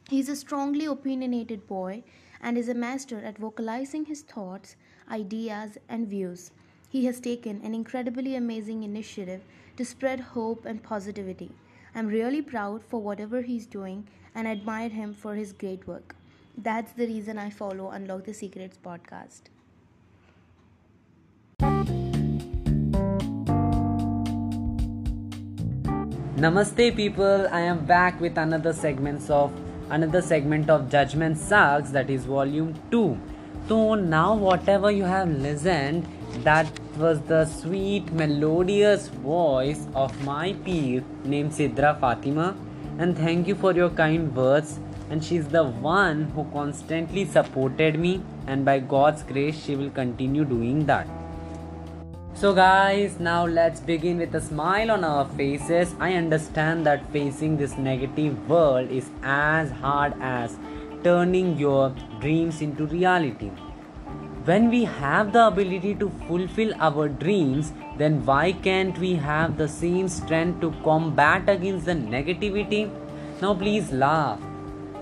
He 0.09 0.19
is 0.19 0.27
a 0.27 0.35
strongly 0.35 0.83
opinionated 0.83 1.65
boy 1.65 2.03
and 2.41 2.57
is 2.57 2.67
a 2.67 2.73
master 2.73 3.19
at 3.19 3.37
vocalizing 3.37 4.03
his 4.03 4.21
thoughts, 4.21 4.75
ideas, 5.11 5.77
and 5.87 6.07
views. 6.07 6.51
He 6.89 7.05
has 7.05 7.19
taken 7.19 7.61
an 7.63 7.73
incredibly 7.73 8.35
amazing 8.35 8.83
initiative 8.83 9.41
to 9.77 9.85
spread 9.85 10.19
hope 10.19 10.65
and 10.65 10.81
positivity. 10.81 11.51
I'm 11.93 12.07
really 12.07 12.41
proud 12.41 12.83
for 12.83 13.01
whatever 13.01 13.41
he's 13.41 13.65
doing 13.65 14.07
and 14.35 14.47
admire 14.47 14.89
him 14.89 15.13
for 15.13 15.35
his 15.35 15.53
great 15.53 15.87
work. 15.87 16.15
That's 16.57 16.91
the 16.91 17.07
reason 17.07 17.37
I 17.37 17.49
follow 17.49 17.89
Unlock 17.89 18.25
the 18.25 18.33
Secrets 18.33 18.77
podcast. 18.83 19.41
Namaste 26.35 26.95
people, 26.95 27.47
I 27.51 27.61
am 27.61 27.85
back 27.85 28.21
with 28.21 28.37
another 28.37 28.71
segments 28.71 29.29
of 29.29 29.51
another 29.89 30.21
segment 30.21 30.69
of 30.69 30.89
Judgment 30.89 31.37
Sucks 31.37 31.91
that 31.91 32.09
is 32.09 32.25
volume 32.25 32.73
2. 32.91 33.17
So 33.69 33.93
now 33.93 34.33
whatever 34.33 34.89
you 34.89 35.03
have 35.03 35.29
listened 35.29 36.07
that 36.43 36.67
was 36.97 37.21
the 37.21 37.45
sweet, 37.45 38.11
melodious 38.11 39.09
voice 39.09 39.85
of 39.93 40.23
my 40.25 40.53
peer 40.65 41.03
named 41.23 41.51
Sidra 41.51 41.99
Fatima. 41.99 42.55
And 42.97 43.15
thank 43.15 43.47
you 43.47 43.53
for 43.53 43.73
your 43.73 43.91
kind 43.91 44.35
words. 44.35 44.79
And 45.11 45.23
she's 45.23 45.47
the 45.47 45.65
one 45.65 46.23
who 46.31 46.45
constantly 46.45 47.25
supported 47.25 47.99
me, 47.99 48.23
and 48.47 48.65
by 48.65 48.79
God's 48.79 49.21
grace, 49.21 49.63
she 49.63 49.75
will 49.75 49.91
continue 49.91 50.45
doing 50.45 50.87
that. 50.87 51.07
So, 52.33 52.53
guys, 52.55 53.19
now 53.19 53.45
let's 53.45 53.79
begin 53.79 54.17
with 54.17 54.33
a 54.33 54.41
smile 54.41 54.89
on 54.89 55.03
our 55.03 55.25
faces. 55.29 55.93
I 55.99 56.13
understand 56.13 56.87
that 56.87 57.11
facing 57.11 57.57
this 57.57 57.77
negative 57.77 58.49
world 58.49 58.89
is 58.89 59.09
as 59.21 59.71
hard 59.71 60.13
as 60.21 60.57
turning 61.03 61.57
your 61.57 61.89
dreams 62.19 62.61
into 62.61 62.85
reality 62.85 63.51
when 64.49 64.69
we 64.69 64.83
have 64.83 65.31
the 65.33 65.45
ability 65.45 65.93
to 65.95 66.09
fulfill 66.27 66.73
our 66.79 67.07
dreams, 67.07 67.71
then 67.97 68.25
why 68.25 68.51
can't 68.51 68.97
we 68.97 69.13
have 69.15 69.57
the 69.57 69.67
same 69.67 70.07
strength 70.07 70.61
to 70.61 70.71
combat 70.83 71.49
against 71.49 71.85
the 71.85 71.93
negativity? 71.93 72.89
Now, 73.41 73.53
please 73.53 73.91
laugh. 73.91 74.39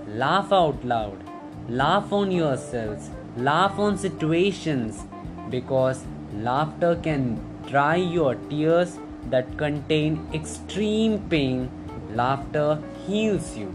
Laugh 0.06 0.52
out 0.52 0.84
loud. 0.84 1.22
Laugh 1.68 2.12
on 2.12 2.30
yourselves. 2.30 3.10
Laugh 3.36 3.78
on 3.78 3.96
situations 3.96 5.04
because 5.48 6.04
laughter 6.34 6.96
can 6.96 7.40
dry 7.68 7.96
your 7.96 8.34
tears 8.50 8.98
that 9.30 9.56
contain 9.56 10.28
extreme 10.34 11.18
pain. 11.30 11.70
Laughter 12.14 12.82
heals 13.06 13.56
you. 13.56 13.72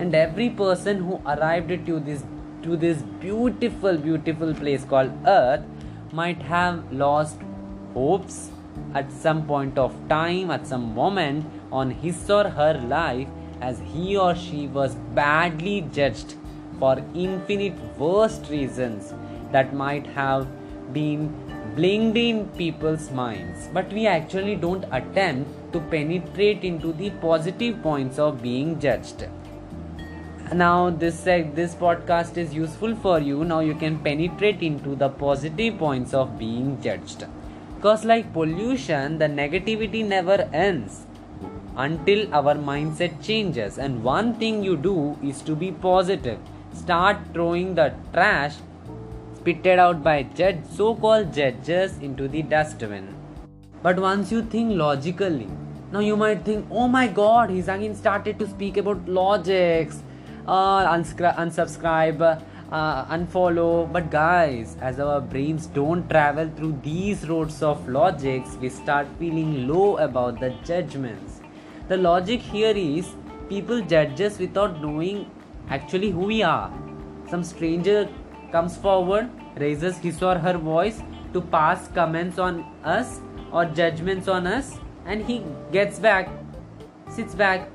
And 0.00 0.14
every 0.14 0.48
person 0.48 1.00
who 1.04 1.20
arrived 1.26 1.86
you 1.86 2.00
this 2.00 2.22
to 2.62 2.74
this 2.74 3.02
beautiful, 3.24 3.98
beautiful 3.98 4.54
place 4.54 4.84
called 4.84 5.26
Earth 5.26 5.64
might 6.10 6.40
have 6.50 6.90
lost 6.90 7.42
hopes 7.92 8.50
at 8.94 9.12
some 9.12 9.46
point 9.46 9.76
of 9.76 9.94
time, 10.08 10.50
at 10.50 10.66
some 10.66 10.94
moment 10.94 11.44
on 11.70 11.90
his 11.90 12.30
or 12.30 12.48
her 12.48 12.72
life, 12.92 13.28
as 13.60 13.80
he 13.92 14.16
or 14.16 14.34
she 14.34 14.68
was 14.68 14.94
badly 15.18 15.82
judged 15.92 16.34
for 16.78 16.92
infinite 17.14 17.78
worst 17.98 18.48
reasons 18.48 19.12
that 19.52 19.74
might 19.74 20.06
have 20.06 20.46
been 20.94 21.26
blinked 21.76 22.16
in 22.16 22.46
people's 22.60 23.10
minds. 23.10 23.68
But 23.74 23.92
we 23.92 24.06
actually 24.06 24.56
don't 24.56 24.84
attempt 24.92 25.74
to 25.74 25.80
penetrate 25.80 26.64
into 26.64 26.94
the 26.94 27.10
positive 27.10 27.82
points 27.82 28.18
of 28.18 28.42
being 28.42 28.80
judged 28.80 29.28
now 30.52 30.90
this 30.90 31.26
uh, 31.28 31.44
this 31.54 31.74
podcast 31.74 32.36
is 32.36 32.52
useful 32.52 32.94
for 32.96 33.20
you. 33.20 33.44
Now 33.44 33.60
you 33.60 33.74
can 33.74 33.98
penetrate 34.00 34.62
into 34.62 34.96
the 34.96 35.08
positive 35.08 35.78
points 35.78 36.12
of 36.12 36.38
being 36.38 36.80
judged. 36.82 37.24
Because 37.76 38.04
like 38.04 38.32
pollution 38.32 39.18
the 39.18 39.26
negativity 39.26 40.04
never 40.04 40.48
ends 40.52 41.06
until 41.76 42.34
our 42.34 42.54
mindset 42.54 43.22
changes. 43.22 43.78
And 43.78 44.02
one 44.02 44.34
thing 44.34 44.64
you 44.64 44.76
do 44.76 45.16
is 45.22 45.40
to 45.42 45.54
be 45.54 45.70
positive. 45.70 46.38
Start 46.74 47.18
throwing 47.32 47.74
the 47.76 47.94
trash 48.12 48.56
spitted 49.36 49.78
out 49.78 50.02
by 50.02 50.24
judge 50.24 50.58
so-called 50.74 51.32
judges 51.32 51.96
into 51.98 52.26
the 52.26 52.42
dustbin. 52.42 53.14
But 53.82 53.98
once 53.98 54.32
you 54.32 54.42
think 54.42 54.76
logically 54.76 55.48
now 55.92 55.98
you 55.98 56.16
might 56.16 56.44
think 56.44 56.66
oh 56.70 56.86
my 56.86 57.08
god 57.08 57.50
he's 57.50 57.66
again 57.66 57.94
started 57.96 58.38
to 58.38 58.46
speak 58.46 58.76
about 58.76 59.08
logics 59.08 60.02
uh, 60.46 60.86
unscri- 60.92 61.34
unsubscribe, 61.36 62.42
uh, 62.72 63.04
unfollow. 63.06 63.92
But 63.92 64.10
guys, 64.10 64.76
as 64.80 65.00
our 65.00 65.20
brains 65.20 65.66
don't 65.66 66.08
travel 66.08 66.50
through 66.56 66.80
these 66.82 67.28
roads 67.28 67.62
of 67.62 67.88
logics, 67.88 68.56
we 68.60 68.68
start 68.68 69.06
feeling 69.18 69.68
low 69.68 69.98
about 69.98 70.40
the 70.40 70.50
judgments. 70.64 71.40
The 71.88 71.96
logic 71.96 72.40
here 72.40 72.76
is 72.76 73.08
people 73.48 73.80
judge 73.80 74.20
us 74.20 74.38
without 74.38 74.80
knowing 74.80 75.30
actually 75.68 76.10
who 76.10 76.26
we 76.26 76.42
are. 76.42 76.72
Some 77.28 77.44
stranger 77.44 78.08
comes 78.52 78.76
forward, 78.76 79.30
raises 79.56 79.98
his 79.98 80.22
or 80.22 80.38
her 80.38 80.56
voice 80.56 81.02
to 81.32 81.40
pass 81.40 81.88
comments 81.88 82.38
on 82.38 82.64
us 82.84 83.20
or 83.52 83.64
judgments 83.64 84.28
on 84.28 84.46
us, 84.46 84.78
and 85.06 85.24
he 85.24 85.44
gets 85.72 85.98
back, 85.98 86.28
sits 87.08 87.34
back, 87.34 87.68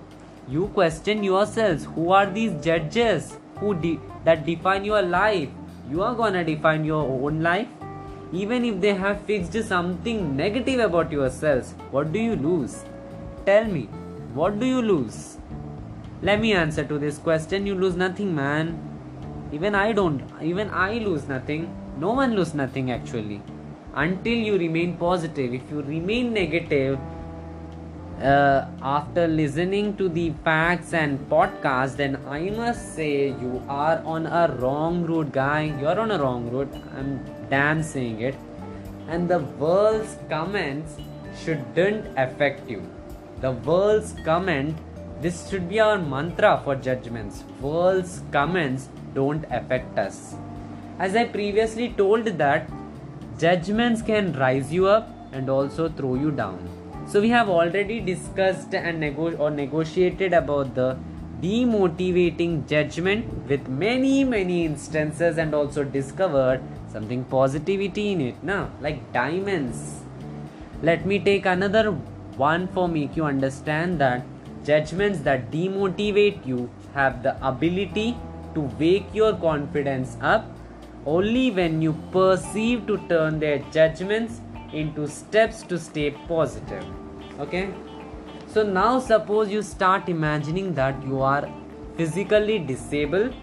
you 0.48 0.68
question 0.68 1.24
yourselves. 1.24 1.86
Who 1.96 2.12
are 2.12 2.26
these 2.26 2.54
judges 2.64 3.38
who 3.60 3.74
de- 3.74 4.00
that 4.24 4.46
define 4.46 4.86
your 4.86 5.02
life? 5.02 5.50
You 5.90 6.04
are 6.04 6.14
gonna 6.14 6.44
define 6.44 6.86
your 6.86 7.04
own 7.04 7.42
life. 7.42 7.68
Even 8.32 8.66
if 8.66 8.80
they 8.82 8.94
have 8.94 9.22
fixed 9.22 9.56
something 9.64 10.36
negative 10.36 10.80
about 10.80 11.12
yourselves 11.12 11.74
what 11.92 12.12
do 12.12 12.20
you 12.20 12.36
lose? 12.36 12.84
Tell 13.46 13.66
me 13.66 13.84
what 14.34 14.60
do 14.60 14.66
you 14.66 14.82
lose? 14.82 15.38
Let 16.22 16.42
me 16.42 16.54
answer 16.54 16.84
to 16.84 17.00
this 17.00 17.18
question. 17.18 17.66
You 17.66 17.76
lose 17.76 17.96
nothing 17.96 18.36
man. 18.36 18.78
Even 19.52 19.76
i 19.76 19.92
don't 19.92 20.22
even 20.42 20.70
i 20.70 20.98
lose 21.00 21.28
nothing. 21.28 21.68
No 21.98 22.14
one 22.14 22.36
lose 22.36 22.54
nothing 22.54 22.92
actually. 22.92 23.42
Until 23.96 24.34
you 24.34 24.58
remain 24.58 24.98
positive. 24.98 25.54
If 25.54 25.72
you 25.72 25.82
remain 25.82 26.34
negative, 26.34 27.00
uh, 28.22 28.66
after 28.82 29.28
listening 29.28 29.96
to 29.98 30.08
the 30.08 30.32
facts 30.44 30.94
and 30.94 31.20
podcast, 31.30 31.98
then 31.98 32.18
I 32.28 32.50
must 32.50 32.96
say 32.96 33.30
you 33.30 33.62
are 33.68 34.02
on 34.06 34.26
a 34.26 34.56
wrong 34.60 35.06
road 35.06 35.32
guy. 35.32 35.76
You're 35.82 36.00
on 36.00 36.12
a 36.12 36.20
wrong 36.20 36.50
road 36.50 36.70
I'm 36.98 37.20
damn 37.50 37.84
saying 37.84 38.22
it. 38.22 38.36
And 39.08 39.30
the 39.30 39.40
world's 39.40 40.18
comments 40.30 40.96
shouldn't 41.44 42.06
affect 42.18 42.70
you. 42.70 42.82
The 43.42 43.52
world's 43.52 44.14
comment, 44.24 44.78
this 45.22 45.50
should 45.50 45.68
be 45.68 45.80
our 45.80 45.98
mantra 45.98 46.62
for 46.64 46.76
judgments. 46.76 47.44
World's 47.60 48.22
comments 48.32 48.90
don't 49.14 49.44
affect 49.52 50.00
us. 50.00 50.36
As 51.00 51.16
I 51.16 51.26
previously 51.26 51.90
told 51.90 52.26
that 52.26 52.70
judgments 53.38 54.02
can 54.02 54.32
rise 54.34 54.72
you 54.72 54.88
up 54.88 55.10
and 55.34 55.50
also 55.50 55.90
throw 55.90 56.16
you 56.16 56.32
down 56.32 56.75
so 57.08 57.22
we 57.22 57.30
have 57.30 57.50
already 57.50 58.00
discussed 58.00 58.74
and 58.74 59.00
nego- 59.00 59.36
or 59.38 59.52
negotiated 59.52 60.34
about 60.34 60.74
the 60.76 60.98
demotivating 61.42 62.68
judgment 62.68 63.26
with 63.50 63.68
many 63.68 64.24
many 64.24 64.66
instances 64.66 65.38
and 65.38 65.54
also 65.54 65.84
discovered 65.84 66.62
something 66.92 67.24
positivity 67.26 68.12
in 68.14 68.22
it 68.22 68.44
now 68.44 68.70
like 68.82 69.00
diamonds. 69.14 70.02
Let 70.82 71.06
me 71.06 71.20
take 71.20 71.46
another 71.46 71.92
one 72.38 72.68
for 72.68 72.88
make 72.88 73.16
you 73.16 73.26
understand 73.26 74.00
that 74.00 74.24
judgments 74.64 75.20
that 75.20 75.52
demotivate 75.52 76.46
you 76.46 76.70
have 76.94 77.22
the 77.24 77.36
ability 77.48 78.18
to 78.56 78.62
wake 78.80 79.14
your 79.14 79.34
confidence 79.36 80.18
up 80.22 80.46
only 81.06 81.52
when 81.52 81.82
you 81.82 81.94
perceive 82.12 82.88
to 82.88 82.98
turn 83.10 83.40
their 83.40 83.60
judgments 83.72 84.42
into 84.74 85.08
steps 85.08 85.64
to 85.64 85.78
stay 85.80 86.12
positive. 86.28 86.86
Okay? 87.40 87.74
So 88.48 88.64
now 88.64 89.00
suppose 89.00 89.50
you 89.52 89.62
start 89.62 90.08
imagining 90.10 90.74
that 90.76 91.06
you 91.06 91.22
are 91.22 91.50
physically 91.98 92.60
disabled 92.60 93.34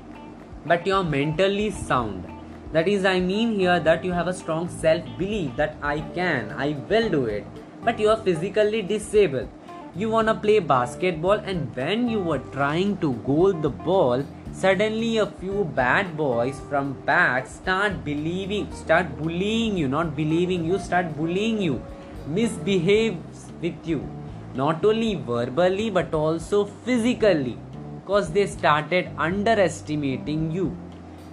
but 0.64 0.87
you 0.87 0.95
are 0.95 1.05
mentally 1.05 1.71
sound. 1.71 2.29
That 2.73 2.88
is 2.88 3.05
i 3.05 3.21
mean 3.21 3.59
here 3.59 3.79
that 3.81 4.05
you 4.05 4.12
have 4.12 4.29
a 4.29 4.33
strong 4.33 4.69
self 4.69 5.05
belief 5.19 5.57
that 5.57 5.76
i 5.83 6.00
can 6.19 6.52
i 6.67 6.69
will 6.93 7.09
do 7.14 7.26
it 7.26 7.45
but 7.85 7.99
you 7.99 8.09
are 8.09 8.17
physically 8.17 8.81
disabled. 8.81 9.49
You 9.95 10.09
want 10.09 10.29
to 10.29 10.35
play 10.35 10.59
basketball 10.59 11.41
and 11.52 11.76
when 11.76 12.09
you 12.09 12.21
were 12.21 12.38
trying 12.38 12.97
to 12.99 13.12
goal 13.26 13.52
the 13.52 13.69
ball 13.69 14.25
Suddenly, 14.53 15.17
a 15.17 15.27
few 15.27 15.65
bad 15.65 16.15
boys 16.15 16.61
from 16.69 16.93
back 17.07 17.47
start 17.47 18.05
believing, 18.05 18.71
start 18.73 19.17
bullying 19.19 19.79
you, 19.79 19.89
not 19.89 20.15
believing 20.15 20.65
you, 20.67 20.79
start 20.79 21.17
bullying 21.17 21.61
you, 21.61 21.83
misbehaves 22.27 23.51
with 23.63 23.87
you, 23.87 24.07
not 24.55 24.85
only 24.85 25.15
verbally 25.15 25.89
but 25.89 26.13
also 26.13 26.67
physically, 26.67 27.57
because 27.95 28.31
they 28.31 28.47
started 28.47 29.09
underestimating 29.17 30.53
you. 30.53 30.77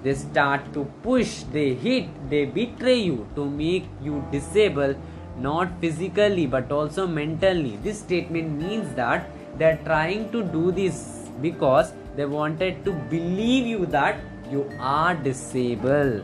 They 0.01 0.15
start 0.15 0.73
to 0.73 0.85
push, 1.03 1.43
they 1.51 1.73
hit, 1.73 2.07
they 2.29 2.45
betray 2.45 2.99
you 2.99 3.27
to 3.35 3.45
make 3.45 3.85
you 4.01 4.23
disable, 4.31 4.95
not 5.37 5.69
physically 5.81 6.47
but 6.47 6.71
also 6.71 7.05
mentally. 7.05 7.77
This 7.83 7.99
statement 7.99 8.61
means 8.61 8.95
that 8.95 9.29
they 9.57 9.65
are 9.65 9.79
trying 9.83 10.31
to 10.31 10.41
do 10.41 10.71
this 10.71 11.18
because 11.41 11.93
they 12.15 12.25
wanted 12.25 12.83
to 12.85 12.91
believe 12.91 13.65
you 13.65 13.85
that 13.85 14.19
you 14.51 14.69
are 14.79 15.15
disabled. 15.15 16.23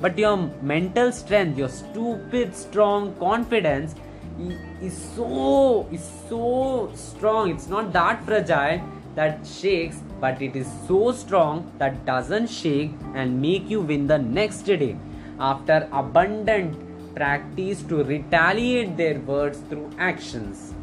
But 0.00 0.18
your 0.18 0.36
mental 0.62 1.12
strength, 1.12 1.56
your 1.56 1.68
stupid 1.68 2.54
strong 2.54 3.14
confidence 3.16 3.94
is 4.82 4.96
so 5.16 5.86
is 5.90 6.08
so 6.28 6.90
strong. 6.94 7.50
It's 7.50 7.68
not 7.68 7.92
that 7.92 8.24
fragile 8.24 8.82
that 9.14 9.46
shakes, 9.46 10.00
but 10.20 10.42
it 10.42 10.56
is 10.56 10.68
so 10.86 11.12
strong 11.12 11.72
that 11.78 12.04
doesn't 12.04 12.48
shake 12.48 12.90
and 13.14 13.40
make 13.40 13.70
you 13.70 13.80
win 13.80 14.06
the 14.06 14.18
next 14.18 14.62
day 14.62 14.96
after 15.38 15.88
abundant 15.92 16.76
practice 17.14 17.82
to 17.82 18.02
retaliate 18.04 18.96
their 18.96 19.20
words 19.20 19.58
through 19.68 19.90
actions. 19.98 20.74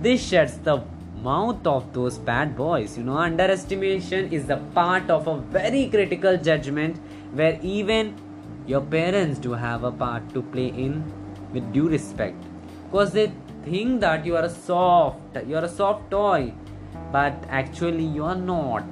This 0.00 0.26
sheds 0.26 0.58
the 0.58 0.82
mouth 1.24 1.66
of 1.66 1.92
those 1.92 2.18
bad 2.18 2.56
boys. 2.56 2.96
You 2.98 3.04
know, 3.04 3.16
underestimation 3.16 4.32
is 4.32 4.46
the 4.46 4.58
part 4.74 5.10
of 5.10 5.26
a 5.26 5.36
very 5.58 5.88
critical 5.88 6.36
judgment 6.36 6.98
where 7.32 7.58
even 7.62 8.14
your 8.66 8.80
parents 8.80 9.38
do 9.38 9.52
have 9.52 9.84
a 9.84 9.92
part 9.92 10.32
to 10.34 10.42
play 10.42 10.68
in 10.68 11.02
with 11.52 11.72
due 11.72 11.88
respect. 11.88 12.36
Because 12.84 13.12
they 13.12 13.32
think 13.64 14.00
that 14.00 14.26
you 14.26 14.36
are 14.36 14.44
a 14.44 14.50
soft, 14.50 15.36
you 15.46 15.56
are 15.56 15.64
a 15.64 15.68
soft 15.68 16.10
toy, 16.10 16.52
but 17.12 17.34
actually 17.48 18.04
you 18.04 18.24
are 18.24 18.36
not. 18.36 18.84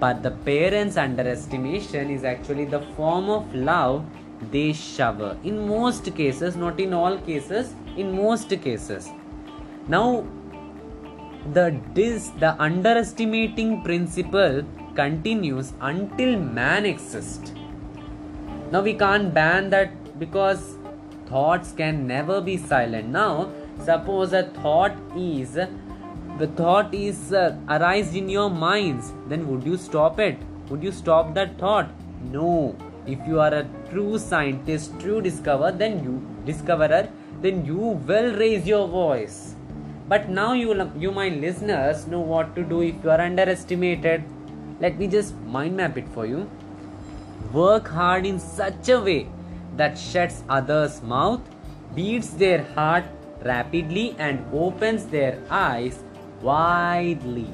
But 0.00 0.22
the 0.22 0.30
parents' 0.30 0.96
underestimation 0.96 2.10
is 2.10 2.24
actually 2.24 2.64
the 2.64 2.80
form 2.96 3.28
of 3.28 3.54
love 3.54 4.04
they 4.52 4.72
shower. 4.72 5.36
In 5.42 5.66
most 5.68 6.14
cases, 6.14 6.56
not 6.56 6.78
in 6.78 6.94
all 6.94 7.18
cases, 7.18 7.74
in 7.96 8.14
most 8.16 8.50
cases. 8.62 9.08
Now, 9.88 10.24
the 11.54 11.70
dis 11.94 12.30
the 12.40 12.50
underestimating 12.60 13.82
principle 13.82 14.64
continues 14.94 15.72
until 15.80 16.38
man 16.38 16.84
exists. 16.84 17.52
Now 18.72 18.82
we 18.82 18.94
can't 18.94 19.32
ban 19.32 19.70
that 19.70 20.18
because 20.18 20.76
thoughts 21.26 21.72
can 21.72 22.06
never 22.06 22.40
be 22.40 22.56
silent. 22.56 23.08
Now 23.08 23.50
suppose 23.84 24.32
a 24.32 24.44
thought 24.60 24.96
is 25.16 25.54
the 25.54 26.46
thought 26.56 26.92
is 26.94 27.32
uh, 27.32 27.56
arise 27.68 28.14
in 28.14 28.28
your 28.28 28.50
minds 28.50 29.12
then 29.28 29.48
would 29.48 29.64
you 29.64 29.76
stop 29.76 30.20
it? 30.20 30.36
Would 30.68 30.82
you 30.82 30.92
stop 30.92 31.34
that 31.34 31.58
thought? 31.58 31.88
No. 32.32 32.76
If 33.06 33.26
you 33.26 33.40
are 33.40 33.54
a 33.54 33.66
true 33.90 34.18
scientist 34.18 34.98
true 35.00 35.22
discoverer 35.22 35.72
then 35.72 36.04
you 36.04 36.20
discoverer 36.44 37.08
then 37.40 37.64
you 37.64 37.76
will 37.76 38.34
raise 38.34 38.66
your 38.66 38.86
voice 38.86 39.47
but 40.08 40.28
now 40.28 40.52
you 40.52 40.74
you 41.04 41.10
my 41.18 41.28
listeners 41.28 42.06
know 42.06 42.20
what 42.32 42.54
to 42.56 42.64
do 42.72 42.80
if 42.82 43.04
you 43.04 43.10
are 43.10 43.20
underestimated. 43.20 44.24
Let 44.80 44.98
me 44.98 45.06
just 45.06 45.34
mind 45.56 45.76
map 45.76 45.98
it 45.98 46.08
for 46.16 46.26
you. 46.26 46.48
Work 47.52 47.88
hard 47.88 48.26
in 48.26 48.38
such 48.38 48.88
a 48.88 49.00
way 49.00 49.20
that 49.76 49.98
shuts 49.98 50.42
others 50.48 51.00
mouth 51.02 51.40
beats 51.94 52.30
their 52.42 52.62
heart 52.74 53.04
rapidly 53.44 54.14
and 54.18 54.44
opens 54.52 55.06
their 55.06 55.38
eyes 55.50 56.02
widely. 56.42 57.48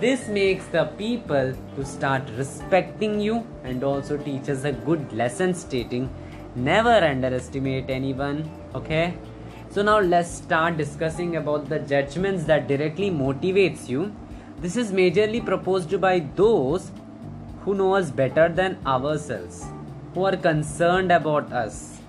This 0.00 0.28
makes 0.28 0.66
the 0.66 0.84
people 0.98 1.54
to 1.76 1.84
start 1.84 2.22
respecting 2.36 3.20
you 3.20 3.46
and 3.64 3.84
also 3.84 4.16
teaches 4.16 4.64
a 4.64 4.72
good 4.72 5.12
lesson 5.12 5.54
stating 5.54 6.10
never 6.56 6.96
underestimate 7.12 7.90
anyone 7.90 8.38
okay 8.74 9.14
so 9.76 9.82
now 9.82 10.00
let's 10.00 10.30
start 10.30 10.78
discussing 10.78 11.36
about 11.36 11.68
the 11.68 11.78
judgments 11.78 12.44
that 12.44 12.66
directly 12.66 13.10
motivates 13.10 13.90
you. 13.90 14.10
This 14.58 14.74
is 14.74 14.90
majorly 14.90 15.44
proposed 15.44 16.00
by 16.00 16.20
those 16.34 16.90
who 17.60 17.74
know 17.74 17.94
us 17.94 18.10
better 18.10 18.48
than 18.48 18.78
ourselves, 18.86 19.66
who 20.14 20.24
are 20.24 20.36
concerned 20.38 21.12
about 21.12 21.52
us. 21.52 22.00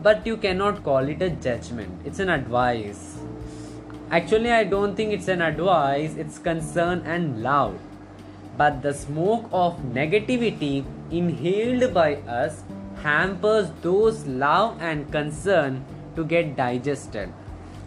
But 0.00 0.24
you 0.28 0.36
cannot 0.36 0.84
call 0.84 1.08
it 1.08 1.20
a 1.20 1.30
judgment. 1.30 1.90
It's 2.04 2.20
an 2.20 2.28
advice. 2.28 3.18
Actually, 4.12 4.52
I 4.52 4.62
don't 4.62 4.94
think 4.94 5.12
it's 5.12 5.26
an 5.26 5.42
advice, 5.42 6.14
it's 6.14 6.38
concern 6.38 7.02
and 7.04 7.42
love. 7.42 7.76
But 8.56 8.80
the 8.80 8.94
smoke 8.94 9.48
of 9.50 9.76
negativity 9.92 10.84
inhaled 11.10 11.92
by 11.92 12.14
us 12.38 12.62
hampers 13.02 13.72
those 13.82 14.24
love 14.24 14.80
and 14.80 15.10
concern 15.10 15.84
to 16.18 16.24
get 16.24 16.56
digested. 16.56 17.32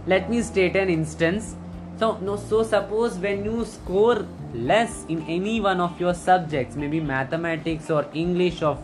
Let 0.08 0.30
me 0.30 0.42
state 0.42 0.76
an 0.76 0.90
instance. 0.90 1.56
So, 1.98 2.18
no, 2.22 2.36
so 2.36 2.64
suppose 2.64 3.20
when 3.20 3.46
you 3.46 3.66
score 3.66 4.26
less 4.54 5.06
in 5.08 5.22
any 5.28 5.60
one 5.62 5.80
of 5.80 6.00
your 6.00 6.14
subjects, 6.14 6.76
maybe 6.76 7.00
mathematics 7.00 7.92
or 7.92 8.08
English 8.14 8.64
or 8.64 8.78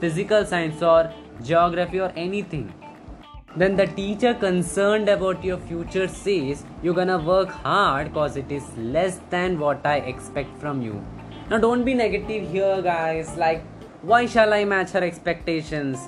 physical 0.00 0.44
science 0.44 0.82
or 0.82 1.10
geography 1.42 2.00
or 2.00 2.12
anything, 2.16 2.72
then 3.56 3.76
the 3.76 3.86
teacher 3.86 4.34
concerned 4.34 5.08
about 5.08 5.42
your 5.42 5.58
future 5.58 6.06
says 6.06 6.64
you're 6.82 6.94
gonna 6.94 7.18
work 7.18 7.48
hard 7.48 8.12
cause 8.14 8.36
it 8.36 8.52
is 8.52 8.62
less 8.76 9.18
than 9.30 9.58
what 9.58 9.84
I 9.84 9.96
expect 10.12 10.56
from 10.58 10.82
you. 10.82 11.02
Now 11.48 11.58
don't 11.58 11.84
be 11.84 11.94
negative 11.94 12.48
here 12.48 12.80
guys 12.80 13.36
like 13.36 13.64
why 14.02 14.26
shall 14.26 14.52
I 14.52 14.64
match 14.64 14.90
her 14.90 15.02
expectations? 15.02 15.98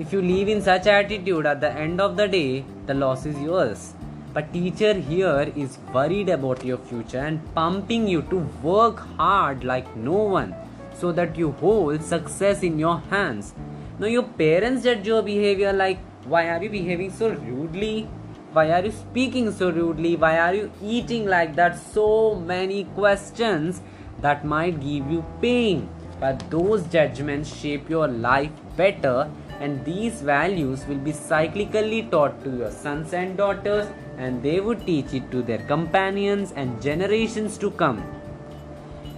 If 0.00 0.14
you 0.14 0.22
live 0.22 0.48
in 0.48 0.62
such 0.62 0.86
attitude 0.86 1.44
at 1.44 1.60
the 1.60 1.70
end 1.70 2.00
of 2.00 2.16
the 2.16 2.26
day, 2.26 2.64
the 2.86 2.94
loss 2.94 3.26
is 3.26 3.38
yours. 3.38 3.92
But 4.32 4.50
teacher 4.50 4.94
here 4.94 5.52
is 5.54 5.76
worried 5.92 6.30
about 6.30 6.64
your 6.64 6.78
future 6.78 7.18
and 7.18 7.54
pumping 7.54 8.08
you 8.08 8.22
to 8.30 8.38
work 8.62 9.00
hard 9.18 9.62
like 9.62 9.94
no 9.94 10.22
one 10.36 10.54
so 10.94 11.12
that 11.12 11.36
you 11.36 11.50
hold 11.64 12.02
success 12.02 12.62
in 12.62 12.78
your 12.78 13.00
hands. 13.10 13.52
Now 13.98 14.06
your 14.06 14.22
parents 14.22 14.84
judge 14.84 15.06
your 15.06 15.20
behavior 15.20 15.70
like 15.70 15.98
why 16.24 16.48
are 16.48 16.62
you 16.62 16.70
behaving 16.70 17.12
so 17.12 17.28
rudely 17.32 18.08
why 18.54 18.70
are 18.70 18.82
you 18.86 18.92
speaking 18.92 19.52
so 19.52 19.70
rudely 19.70 20.16
why 20.16 20.38
are 20.38 20.54
you 20.54 20.70
eating 20.82 21.26
like 21.26 21.54
that 21.56 21.78
so 21.78 22.34
many 22.34 22.84
questions 22.96 23.80
that 24.22 24.44
might 24.44 24.80
give 24.80 25.10
you 25.10 25.24
pain 25.40 25.88
but 26.18 26.42
those 26.50 26.84
judgments 26.88 27.54
shape 27.56 27.88
your 27.88 28.08
life 28.08 28.50
better 28.76 29.30
and 29.60 29.84
these 29.84 30.22
values 30.22 30.86
will 30.86 31.02
be 31.08 31.12
cyclically 31.12 32.10
taught 32.10 32.42
to 32.44 32.56
your 32.56 32.70
sons 32.70 33.12
and 33.12 33.36
daughters 33.36 33.86
and 34.16 34.42
they 34.42 34.60
would 34.60 34.86
teach 34.86 35.12
it 35.14 35.30
to 35.30 35.42
their 35.42 35.62
companions 35.74 36.52
and 36.56 36.82
generations 36.82 37.58
to 37.58 37.70
come 37.72 38.02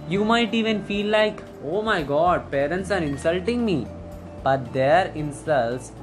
you 0.09 0.25
might 0.25 0.53
even 0.53 0.83
feel 0.83 1.07
like, 1.07 1.41
oh 1.63 1.81
my 1.81 2.03
god, 2.03 2.51
parents 2.51 2.91
are 2.91 3.01
insulting 3.01 3.65
me. 3.65 3.87
But 4.43 4.73
their 4.73 5.07
insults 5.15 5.93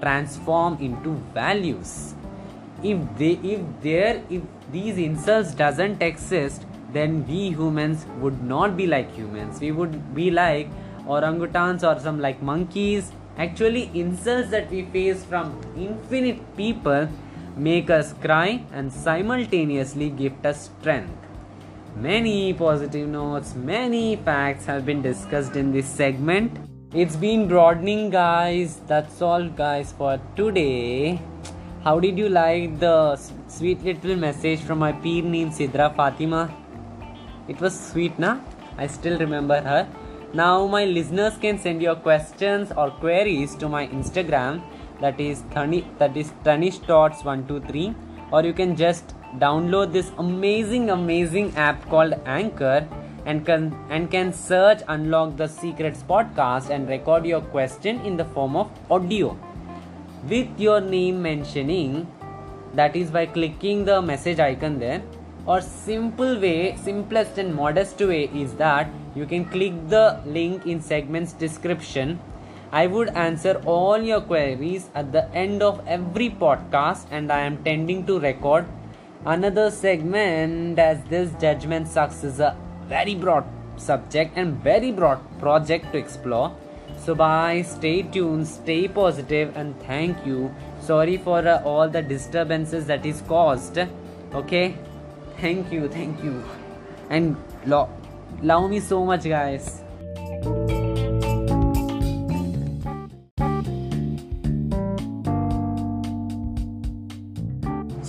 transform 0.00 0.78
into 0.80 1.12
values. 1.34 2.14
If 2.82 2.98
they 3.18 3.32
if 3.42 3.60
there 3.82 4.22
if 4.30 4.42
these 4.72 4.96
insults 4.96 5.52
doesn't 5.52 6.02
exist, 6.02 6.64
then 6.94 7.26
we 7.26 7.50
humans 7.50 8.06
would 8.20 8.42
not 8.42 8.76
be 8.76 8.86
like 8.86 9.12
humans. 9.14 9.60
We 9.60 9.72
would 9.72 10.14
be 10.14 10.30
like 10.30 10.68
orangutans 11.06 11.82
or 11.82 12.00
some 12.00 12.18
like 12.20 12.40
monkeys. 12.40 13.12
Actually, 13.42 13.90
insults 13.94 14.50
that 14.50 14.70
we 14.70 14.82
face 14.94 15.24
from 15.24 15.58
infinite 15.74 16.40
people 16.56 17.08
make 17.56 17.88
us 17.88 18.12
cry 18.24 18.62
and 18.70 18.92
simultaneously 18.92 20.10
gift 20.10 20.44
us 20.44 20.64
strength. 20.68 21.14
Many 21.96 22.52
positive 22.52 23.08
notes, 23.08 23.54
many 23.54 24.16
facts 24.16 24.66
have 24.66 24.84
been 24.84 25.00
discussed 25.00 25.56
in 25.56 25.72
this 25.72 25.86
segment. 25.86 26.58
It's 26.92 27.16
been 27.16 27.48
broadening, 27.48 28.10
guys. 28.10 28.76
That's 28.86 29.22
all, 29.22 29.48
guys, 29.48 29.92
for 29.92 30.20
today. 30.36 31.18
How 31.82 31.98
did 31.98 32.18
you 32.18 32.28
like 32.28 32.78
the 32.78 33.16
sweet 33.48 33.82
little 33.82 34.16
message 34.16 34.60
from 34.60 34.80
my 34.80 34.92
peer 34.92 35.22
named 35.22 35.52
Sidra 35.52 35.88
Fatima? 35.96 36.54
It 37.48 37.58
was 37.58 37.80
sweet, 37.88 38.18
na? 38.18 38.40
I 38.76 38.86
still 38.86 39.18
remember 39.18 39.62
her. 39.62 39.88
Now, 40.32 40.64
my 40.68 40.84
listeners 40.84 41.36
can 41.38 41.58
send 41.58 41.82
your 41.82 41.96
questions 41.96 42.70
or 42.76 42.92
queries 42.92 43.56
to 43.56 43.68
my 43.68 43.88
Instagram. 43.88 44.62
That 45.00 45.18
is 45.20 45.40
Thani, 45.50 45.84
that 45.98 46.16
is 46.16 46.32
Tanish 46.44 46.78
Thoughts 46.86 47.24
123 47.24 47.96
or 48.30 48.44
you 48.44 48.52
can 48.52 48.76
just 48.76 49.14
download 49.38 49.92
this 49.92 50.12
amazing 50.18 50.90
amazing 50.90 51.56
app 51.56 51.84
called 51.88 52.14
anchor 52.26 52.86
and 53.26 53.44
can 53.44 53.74
and 53.88 54.08
can 54.08 54.32
search 54.32 54.82
unlock 54.86 55.36
the 55.36 55.48
secrets 55.48 56.04
podcast 56.08 56.70
and 56.70 56.88
record 56.88 57.26
your 57.26 57.40
question 57.40 58.00
in 58.02 58.16
the 58.16 58.24
form 58.24 58.54
of 58.54 58.70
audio. 58.88 59.36
With 60.28 60.60
your 60.60 60.80
name 60.80 61.20
mentioning 61.20 62.06
that 62.74 62.94
is 62.94 63.10
by 63.10 63.26
clicking 63.26 63.84
the 63.84 64.00
message 64.00 64.38
icon 64.38 64.78
there 64.78 65.02
or 65.50 65.60
simple 65.60 66.34
way 66.42 66.76
simplest 66.86 67.38
and 67.42 67.54
modest 67.60 68.02
way 68.08 68.24
is 68.40 68.50
that 68.64 68.90
you 69.18 69.26
can 69.30 69.44
click 69.54 69.76
the 69.92 70.04
link 70.24 70.66
in 70.66 70.80
segment's 70.80 71.32
description. 71.32 72.18
I 72.72 72.86
would 72.86 73.08
answer 73.08 73.60
all 73.66 73.98
your 73.98 74.20
queries 74.20 74.90
at 74.94 75.10
the 75.10 75.22
end 75.34 75.62
of 75.68 75.80
every 75.88 76.28
podcast 76.42 77.06
and 77.10 77.32
i 77.36 77.38
am 77.46 77.56
tending 77.64 78.04
to 78.10 78.18
record 78.24 78.68
another 79.34 79.64
segment 79.78 80.78
as 80.78 81.00
this 81.14 81.32
judgment 81.44 81.88
sucks 81.94 82.22
is 82.28 82.38
a 82.48 82.50
very 82.92 83.16
broad 83.24 83.48
subject 83.88 84.36
and 84.36 84.62
very 84.68 84.92
broad 84.92 85.18
project 85.40 85.90
to 85.92 85.98
explore. 85.98 86.54
So 87.06 87.14
bye 87.14 87.62
stay 87.62 88.02
tuned 88.02 88.46
stay 88.46 88.86
positive 89.00 89.56
and 89.56 89.82
thank 89.88 90.24
you. 90.26 90.54
Sorry 90.80 91.16
for 91.16 91.40
uh, 91.54 91.62
all 91.64 91.88
the 91.88 92.02
disturbances 92.02 92.86
that 92.86 93.04
is 93.04 93.22
caused. 93.22 93.80
Okay 94.42 94.66
thank 95.40 95.72
you 95.72 95.88
thank 95.88 96.22
you 96.22 96.42
and 97.08 97.36
lo- 97.66 97.88
love 98.42 98.70
me 98.70 98.80
so 98.80 99.04
much 99.04 99.24
guys 99.24 99.82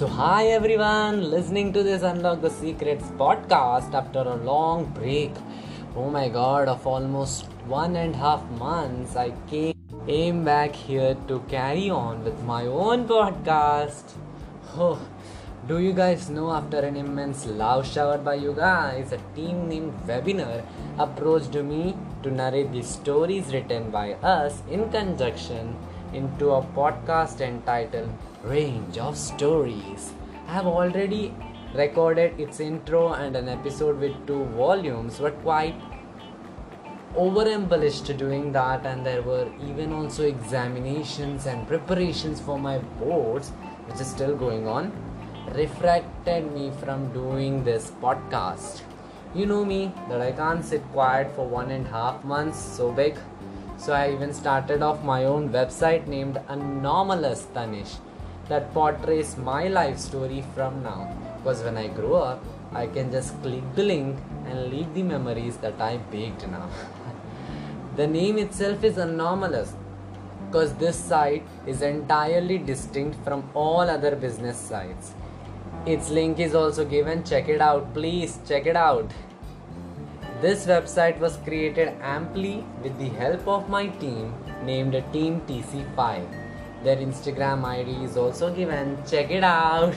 So, 0.02 0.08
hi 0.08 0.48
everyone, 0.48 1.30
listening 1.30 1.72
to 1.74 1.84
this 1.84 2.02
Unlock 2.02 2.42
the 2.42 2.50
Secrets 2.50 3.04
podcast 3.20 3.94
after 3.94 4.22
a 4.22 4.34
long 4.34 4.86
break. 4.96 5.32
Oh 5.96 6.10
my 6.10 6.28
god, 6.28 6.68
of 6.68 6.88
almost 6.88 7.46
one 7.68 7.96
and 7.96 8.16
a 8.16 8.18
half 8.18 8.44
months, 8.58 9.16
I 9.16 9.32
came 9.48 10.44
back 10.44 10.74
here 10.74 11.16
to 11.28 11.40
carry 11.42 11.92
on 11.92 12.24
with 12.24 12.42
my 12.42 12.66
own 12.66 13.08
podcast. 13.08 14.16
Oh, 14.76 15.00
do 15.68 15.78
you 15.78 15.94
guys 15.94 16.28
know 16.28 16.52
after 16.52 16.80
an 16.80 16.96
immense 16.98 17.46
love 17.46 17.86
shower 17.88 18.18
by 18.18 18.34
you 18.34 18.52
guys, 18.52 19.12
a 19.12 19.20
team 19.36 19.70
named 19.70 19.94
Webinar 20.08 20.66
approached 20.98 21.54
me 21.54 21.96
to 22.24 22.32
narrate 22.32 22.72
the 22.72 22.82
stories 22.82 23.54
written 23.54 23.92
by 23.92 24.14
us 24.14 24.64
in 24.72 24.90
conjunction 24.90 25.76
into 26.14 26.50
a 26.50 26.64
podcast 26.64 27.42
entitled 27.42 28.10
range 28.44 28.98
of 28.98 29.16
stories. 29.16 30.14
I 30.48 30.54
have 30.54 30.66
already 30.66 31.32
recorded 31.76 32.40
its 32.40 32.60
intro 32.60 33.14
and 33.14 33.36
an 33.36 33.48
episode 33.48 34.00
with 34.00 34.16
two 34.26 34.46
volumes, 34.46 35.20
but 35.20 35.40
quite 35.44 35.76
over 37.16 37.48
embellished 37.48 38.18
doing 38.18 38.52
that, 38.54 38.84
and 38.86 39.06
there 39.06 39.22
were 39.22 39.48
even 39.70 39.94
also 39.94 40.24
examinations 40.24 41.46
and 41.46 41.68
preparations 41.68 42.42
for 42.42 42.58
my 42.58 42.80
boards, 43.00 43.50
which 43.86 44.02
is 44.02 44.08
still 44.08 44.36
going 44.36 44.68
on, 44.68 44.92
refracted 45.56 46.50
me 46.54 46.72
from 46.82 47.12
doing 47.12 47.64
this 47.64 47.92
podcast. 48.02 48.82
You 49.36 49.46
know 49.46 49.66
me 49.66 49.94
that 50.08 50.22
I 50.22 50.32
can't 50.32 50.64
sit 50.64 50.82
quiet 50.94 51.36
for 51.36 51.46
one 51.46 51.72
and 51.72 51.86
a 51.88 51.90
half 51.90 52.24
months, 52.24 52.58
so 52.60 52.92
big. 52.92 53.18
So 53.78 53.92
I 53.94 54.14
even 54.14 54.34
started 54.34 54.82
off 54.82 55.04
my 55.04 55.26
own 55.26 55.50
website 55.50 56.08
named 56.08 56.40
Anomalous 56.48 57.48
Tanish 57.54 57.98
that 58.48 58.74
portrays 58.74 59.38
my 59.38 59.68
life 59.68 59.98
story 59.98 60.44
from 60.56 60.84
now. 60.84 61.14
Because 61.38 61.64
when 61.64 61.78
I 61.78 61.88
grow 61.88 62.16
up, 62.16 62.44
I 62.74 62.88
can 62.88 63.12
just 63.12 63.42
click 63.42 63.64
the 63.76 63.84
link 63.84 64.18
and 64.46 64.70
leave 64.70 64.94
the 64.94 65.04
memories 65.04 65.58
that 65.58 65.82
I 65.82 65.98
baked 65.98 66.48
now. 66.48 66.70
the 67.98 68.08
name 68.08 68.38
itself 68.38 68.84
is 68.86 68.98
anomalous 68.98 69.74
because 70.46 70.74
this 70.76 70.98
site 70.98 71.46
is 71.66 71.82
entirely 71.82 72.58
distinct 72.58 73.22
from 73.24 73.50
all 73.54 73.90
other 73.90 74.16
business 74.16 74.58
sites. 74.58 75.14
Its 75.86 76.10
link 76.10 76.40
is 76.40 76.54
also 76.56 76.86
given. 76.86 77.24
Check 77.24 77.50
it 77.50 77.62
out, 77.62 77.94
please. 77.94 78.40
Check 78.48 78.66
it 78.66 78.76
out. 78.76 79.12
This 80.42 80.66
website 80.66 81.20
was 81.20 81.38
created 81.38 81.94
amply 82.02 82.64
with 82.84 82.98
the 82.98 83.10
help 83.10 83.48
of 83.48 83.70
my 83.70 83.88
team 83.88 84.34
named 84.64 85.04
Team 85.12 85.42
TC5 85.42 86.42
their 86.84 86.98
Instagram 86.98 87.64
ID 87.64 88.04
is 88.04 88.18
also 88.18 88.54
given. 88.54 88.98
Check 89.08 89.30
it 89.30 89.44
out. 89.44 89.94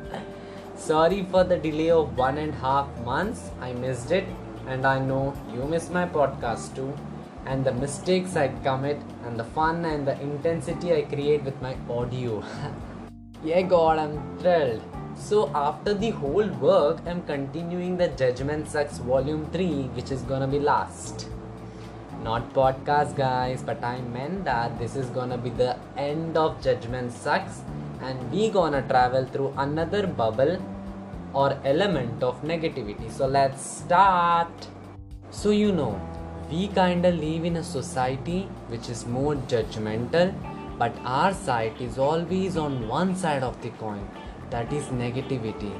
Sorry 0.76 1.24
for 1.30 1.44
the 1.44 1.56
delay 1.56 1.90
of 1.90 2.16
one 2.16 2.38
and 2.38 2.52
a 2.52 2.56
half 2.56 2.88
months. 3.04 3.50
I 3.60 3.72
missed 3.72 4.10
it, 4.10 4.26
and 4.66 4.84
I 4.84 4.98
know 4.98 5.32
you 5.54 5.64
miss 5.64 5.90
my 5.90 6.06
podcast 6.06 6.74
too. 6.74 6.92
And 7.46 7.64
the 7.64 7.72
mistakes 7.72 8.36
I 8.36 8.48
commit, 8.64 9.00
and 9.24 9.38
the 9.38 9.44
fun 9.44 9.84
and 9.84 10.06
the 10.06 10.20
intensity 10.20 10.92
I 10.92 11.02
create 11.02 11.44
with 11.44 11.60
my 11.62 11.76
audio. 11.88 12.42
yeah, 13.44 13.62
God, 13.62 13.98
I'm 13.98 14.38
thrilled. 14.38 14.82
So, 15.16 15.50
after 15.54 15.94
the 15.94 16.10
whole 16.10 16.48
work, 16.60 17.00
I'm 17.06 17.22
continuing 17.22 17.96
the 17.96 18.08
Judgment 18.08 18.68
Sucks 18.68 18.98
Volume 18.98 19.46
3, 19.52 19.84
which 19.94 20.10
is 20.10 20.22
gonna 20.22 20.46
be 20.46 20.58
last. 20.58 21.28
Not 22.22 22.52
podcast 22.54 23.16
guys 23.16 23.62
but 23.68 23.82
i 23.82 24.00
meant 24.00 24.44
that 24.44 24.78
this 24.78 24.94
is 24.94 25.06
gonna 25.14 25.36
be 25.36 25.50
the 25.50 25.76
end 25.96 26.36
of 26.36 26.62
judgment 26.62 27.12
sucks 27.12 27.62
and 28.00 28.30
we 28.30 28.48
gonna 28.48 28.82
travel 28.82 29.24
through 29.24 29.52
another 29.58 30.06
bubble 30.06 30.56
or 31.32 31.58
element 31.64 32.22
of 32.22 32.40
negativity. 32.42 33.10
So 33.10 33.26
let's 33.26 33.60
start. 33.60 34.68
So 35.30 35.50
you 35.50 35.72
know 35.72 36.00
we 36.48 36.68
kinda 36.68 37.10
live 37.10 37.44
in 37.44 37.56
a 37.56 37.64
society 37.64 38.42
which 38.68 38.88
is 38.88 39.04
more 39.04 39.34
judgmental 39.54 40.32
but 40.82 41.02
our 41.16 41.34
side 41.46 41.80
is 41.88 41.98
always 42.10 42.56
on 42.66 42.78
one 42.94 43.16
side 43.24 43.42
of 43.50 43.60
the 43.66 43.74
coin 43.82 44.06
that 44.54 44.72
is 44.80 44.94
negativity 45.04 45.74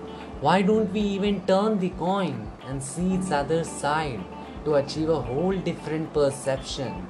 why 0.45 0.61
don't 0.61 0.93
we 0.93 1.01
even 1.01 1.41
turn 1.47 1.79
the 1.79 1.91
coin 1.91 2.39
and 2.67 2.83
see 2.83 3.15
its 3.15 3.31
other 3.31 3.63
side 3.63 4.25
to 4.65 4.75
achieve 4.75 5.09
a 5.09 5.21
whole 5.21 5.57
different 5.57 6.13
perception. 6.13 7.07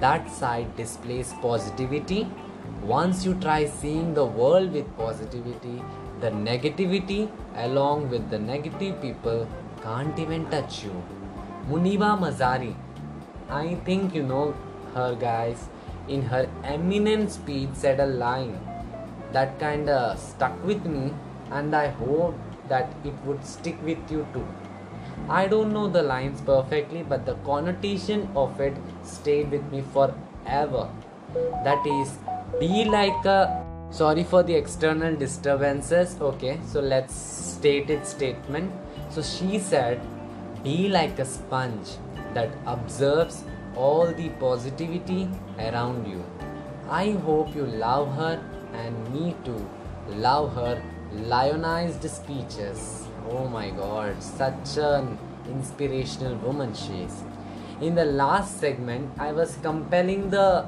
That 0.00 0.30
side 0.30 0.76
displays 0.76 1.32
positivity. 1.40 2.28
Once 2.82 3.24
you 3.24 3.32
try 3.34 3.64
seeing 3.64 4.12
the 4.12 4.26
world 4.26 4.72
with 4.72 4.94
positivity, 4.96 5.82
the 6.20 6.30
negativity 6.30 7.30
along 7.54 8.10
with 8.10 8.28
the 8.28 8.38
negative 8.38 9.00
people 9.00 9.48
can't 9.82 10.18
even 10.18 10.44
touch 10.50 10.84
you. 10.84 11.02
Muniba 11.70 12.18
Mazari, 12.18 12.74
I 13.48 13.76
think 13.86 14.14
you 14.14 14.22
know 14.22 14.54
her, 14.94 15.14
guys. 15.14 15.68
In 16.08 16.22
her 16.22 16.48
eminent 16.64 17.30
speech 17.30 17.70
said 17.72 18.00
a 18.00 18.06
line 18.06 18.58
that 19.32 19.58
kind 19.58 19.88
of 19.88 20.18
stuck 20.18 20.64
with 20.64 20.84
me 20.84 21.12
and 21.50 21.74
I 21.74 21.88
hope 21.88 22.34
that 22.68 22.92
it 23.04 23.14
would 23.24 23.44
stick 23.44 23.76
with 23.82 23.98
you 24.10 24.26
too. 24.32 24.46
I 25.28 25.46
don't 25.46 25.72
know 25.72 25.88
the 25.88 26.02
lines 26.02 26.40
perfectly, 26.40 27.02
but 27.02 27.26
the 27.26 27.34
connotation 27.36 28.28
of 28.36 28.60
it 28.60 28.76
stayed 29.02 29.50
with 29.50 29.64
me 29.72 29.82
forever. 29.92 30.88
That 31.64 31.84
is, 31.86 32.18
be 32.60 32.84
like 32.84 33.24
a. 33.24 33.64
Sorry 33.90 34.24
for 34.24 34.42
the 34.42 34.54
external 34.54 35.14
disturbances. 35.16 36.16
Okay, 36.20 36.58
so 36.66 36.80
let's 36.80 37.14
state 37.14 37.88
its 37.88 38.10
statement. 38.10 38.72
So 39.10 39.22
she 39.22 39.58
said, 39.58 40.00
be 40.62 40.88
like 40.88 41.18
a 41.18 41.24
sponge 41.24 41.88
that 42.34 42.50
observes 42.66 43.44
all 43.76 44.06
the 44.06 44.28
positivity 44.40 45.28
around 45.58 46.06
you. 46.06 46.24
I 46.88 47.10
hope 47.12 47.54
you 47.54 47.66
love 47.66 48.14
her 48.14 48.42
and 48.72 49.12
me 49.12 49.34
too. 49.44 49.68
Love 50.08 50.54
her 50.54 50.82
lionized 51.12 52.08
speeches. 52.10 53.06
Oh 53.30 53.46
my 53.48 53.70
god, 53.70 54.22
such 54.22 54.76
an 54.76 55.18
inspirational 55.48 56.36
woman 56.36 56.74
she 56.74 57.02
is. 57.02 57.22
In 57.80 57.94
the 57.94 58.04
last 58.04 58.58
segment, 58.58 59.10
I 59.18 59.32
was 59.32 59.58
compelling 59.62 60.30
the 60.30 60.66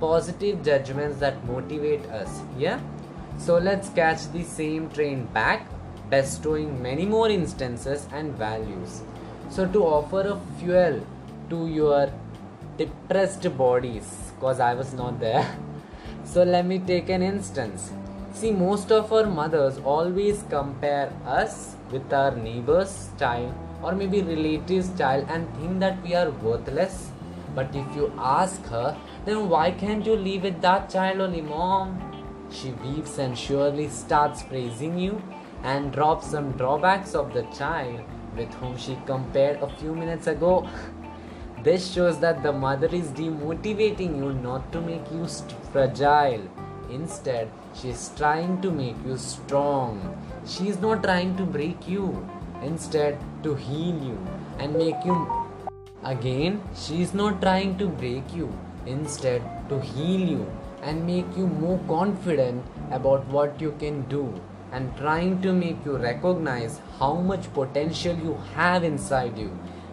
positive 0.00 0.62
judgments 0.62 1.18
that 1.20 1.44
motivate 1.46 2.04
us. 2.06 2.40
Yeah? 2.58 2.80
So 3.38 3.58
let's 3.58 3.88
catch 3.90 4.30
the 4.32 4.42
same 4.42 4.90
train 4.90 5.24
back, 5.26 5.66
bestowing 6.10 6.82
many 6.82 7.06
more 7.06 7.30
instances 7.30 8.06
and 8.12 8.34
values. 8.34 9.02
So, 9.48 9.66
to 9.66 9.84
offer 9.84 10.20
a 10.20 10.40
fuel 10.58 11.00
to 11.48 11.66
your 11.66 12.12
depressed 12.80 13.46
bodies, 13.56 14.32
because 14.34 14.60
I 14.60 14.74
was 14.74 14.92
not 14.92 15.20
there. 15.20 15.46
So, 16.22 16.42
let 16.44 16.66
me 16.66 16.78
take 16.78 17.08
an 17.08 17.22
instance. 17.22 17.90
See, 18.32 18.52
most 18.52 18.92
of 18.92 19.12
our 19.12 19.26
mothers 19.26 19.78
always 19.78 20.44
compare 20.48 21.12
us 21.26 21.74
with 21.90 22.12
our 22.12 22.36
neighbor's 22.36 23.08
child 23.18 23.54
or 23.82 23.92
maybe 23.92 24.20
relative's 24.22 24.96
child 24.96 25.26
and 25.28 25.48
think 25.56 25.80
that 25.80 26.02
we 26.02 26.14
are 26.14 26.30
worthless. 26.30 27.10
But 27.54 27.74
if 27.74 27.96
you 27.96 28.12
ask 28.18 28.64
her, 28.66 28.96
then 29.24 29.48
why 29.48 29.72
can't 29.72 30.06
you 30.06 30.14
live 30.14 30.44
with 30.44 30.60
that 30.60 30.88
child 30.90 31.20
only, 31.20 31.40
mom? 31.40 31.98
She 32.50 32.70
weeps 32.84 33.18
and 33.18 33.36
surely 33.36 33.88
starts 33.88 34.42
praising 34.42 34.98
you 34.98 35.20
and 35.62 35.92
drops 35.92 36.28
some 36.28 36.52
drawbacks 36.52 37.14
of 37.14 37.34
the 37.34 37.42
child 37.58 38.00
with 38.36 38.52
whom 38.54 38.76
she 38.76 38.96
compared 39.06 39.60
a 39.62 39.68
few 39.76 39.94
minutes 39.94 40.26
ago. 40.26 40.68
This 41.62 41.92
shows 41.92 42.20
that 42.20 42.42
the 42.42 42.52
mother 42.52 42.86
is 42.86 43.08
demotivating 43.08 44.16
you 44.16 44.32
not 44.32 44.72
to 44.72 44.80
make 44.80 45.10
you 45.12 45.26
fragile. 45.72 46.40
Instead, 46.90 47.50
she 47.74 47.90
is 47.90 48.10
trying 48.16 48.62
to 48.62 48.70
make 48.70 48.96
you 49.04 49.18
strong. 49.18 49.98
She 50.46 50.68
is 50.68 50.80
not 50.80 51.02
trying 51.02 51.36
to 51.36 51.44
break 51.44 51.86
you. 51.86 52.26
Instead, 52.62 53.18
to 53.42 53.54
heal 53.54 54.02
you 54.02 54.18
and 54.58 54.74
make 54.74 55.04
you. 55.04 55.18
Again, 56.02 56.62
she 56.74 57.02
is 57.02 57.12
not 57.12 57.42
trying 57.42 57.76
to 57.76 57.88
break 57.88 58.32
you. 58.34 58.50
Instead, 58.86 59.42
to 59.68 59.80
heal 59.80 60.20
you 60.20 60.46
and 60.80 61.06
make 61.06 61.36
you 61.36 61.46
more 61.46 61.78
confident 61.86 62.64
about 62.90 63.26
what 63.26 63.60
you 63.60 63.74
can 63.78 64.00
do 64.08 64.24
and 64.72 64.96
trying 64.96 65.42
to 65.42 65.52
make 65.52 65.84
you 65.84 65.98
recognize 65.98 66.80
how 66.98 67.12
much 67.16 67.52
potential 67.52 68.16
you 68.16 68.38
have 68.54 68.82
inside 68.82 69.36
you 69.36 69.50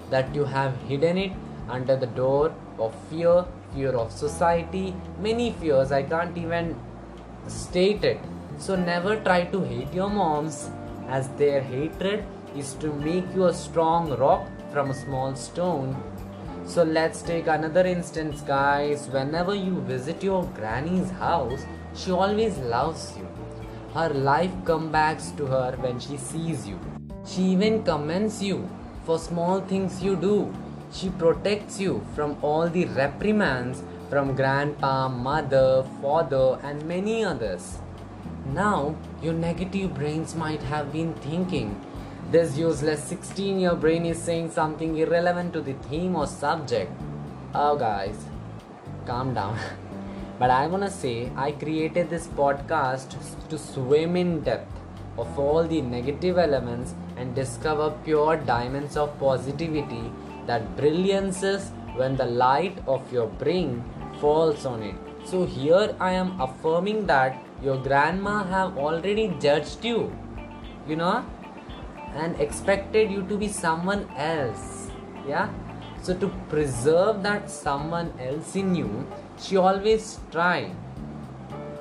that 0.09 0.33
you 0.33 0.45
have 0.45 0.73
hidden 0.87 1.17
it 1.17 1.31
under 1.69 1.95
the 1.95 2.11
door 2.21 2.53
of 2.79 2.93
fear 3.09 3.45
fear 3.73 3.91
of 4.01 4.11
society 4.11 4.93
many 5.19 5.51
fears 5.51 5.91
i 5.91 6.01
can't 6.01 6.37
even 6.37 6.75
state 7.47 8.03
it 8.03 8.19
so 8.57 8.75
never 8.75 9.15
try 9.27 9.43
to 9.55 9.61
hate 9.71 9.93
your 9.93 10.09
moms 10.09 10.69
as 11.07 11.29
their 11.41 11.61
hatred 11.61 12.25
is 12.55 12.73
to 12.75 12.91
make 13.07 13.35
you 13.35 13.45
a 13.45 13.53
strong 13.53 14.09
rock 14.17 14.45
from 14.71 14.91
a 14.91 14.99
small 15.05 15.35
stone 15.35 15.95
so 16.65 16.83
let's 16.83 17.21
take 17.21 17.47
another 17.47 17.85
instance 17.85 18.41
guys 18.41 19.07
whenever 19.17 19.55
you 19.55 19.81
visit 19.81 20.23
your 20.23 20.43
granny's 20.59 21.11
house 21.11 21.65
she 21.95 22.11
always 22.11 22.57
loves 22.75 23.13
you 23.17 23.27
her 23.97 24.09
life 24.09 24.51
comes 24.63 24.91
back 24.91 25.19
to 25.37 25.45
her 25.47 25.75
when 25.79 25.99
she 25.99 26.17
sees 26.17 26.67
you. 26.67 26.79
She 27.25 27.41
even 27.53 27.83
commends 27.83 28.43
you 28.43 28.69
for 29.05 29.17
small 29.17 29.61
things 29.61 30.03
you 30.03 30.15
do. 30.15 30.53
She 30.91 31.09
protects 31.09 31.79
you 31.79 32.05
from 32.15 32.37
all 32.41 32.69
the 32.69 32.85
reprimands 32.85 33.83
from 34.09 34.35
grandpa, 34.35 35.09
mother, 35.09 35.83
father, 36.01 36.59
and 36.63 36.85
many 36.85 37.23
others. 37.23 37.79
Now, 38.53 38.95
your 39.21 39.33
negative 39.33 39.93
brains 39.93 40.33
might 40.35 40.63
have 40.63 40.93
been 40.93 41.13
thinking, 41.15 41.81
this 42.31 42.57
useless 42.57 43.03
16 43.03 43.59
year 43.59 43.75
brain 43.75 44.05
is 44.05 44.21
saying 44.21 44.51
something 44.51 44.97
irrelevant 44.97 45.53
to 45.53 45.61
the 45.61 45.73
theme 45.89 46.15
or 46.15 46.27
subject. 46.27 46.91
Oh, 47.53 47.77
guys, 47.77 48.17
calm 49.05 49.33
down. 49.33 49.59
But 50.39 50.51
I 50.51 50.67
want 50.67 50.83
to 50.83 50.91
say, 50.91 51.31
I 51.35 51.51
created 51.51 52.09
this 52.09 52.27
podcast 52.27 53.15
to 53.49 53.57
swim 53.57 54.15
in 54.15 54.41
depth 54.41 54.71
of 55.17 55.39
all 55.39 55.63
the 55.63 55.81
negative 55.81 56.37
elements 56.37 56.93
and 57.15 57.33
discover 57.33 57.89
pure 58.05 58.37
diamonds 58.37 58.95
of 58.95 59.17
positivity 59.19 60.11
that 60.47 60.75
brilliances 60.77 61.71
when 61.95 62.15
the 62.15 62.25
light 62.25 62.77
of 62.87 63.11
your 63.11 63.27
brain 63.27 63.83
falls 64.19 64.65
on 64.65 64.81
it. 64.83 64.95
So 65.25 65.45
here 65.45 65.95
I 65.99 66.11
am 66.13 66.39
affirming 66.39 67.05
that 67.07 67.43
your 67.61 67.77
grandma 67.77 68.43
have 68.43 68.77
already 68.77 69.35
judged 69.39 69.83
you, 69.83 70.15
you 70.87 70.95
know, 70.95 71.25
and 72.15 72.39
expected 72.39 73.11
you 73.11 73.23
to 73.23 73.37
be 73.37 73.47
someone 73.47 74.07
else. 74.15 74.89
Yeah. 75.27 75.49
So 76.01 76.13
to 76.17 76.27
preserve 76.49 77.23
that 77.23 77.49
someone 77.49 78.13
else 78.19 78.55
in 78.55 78.75
you, 78.75 79.05
she 79.37 79.57
always 79.57 80.19
try 80.31 80.71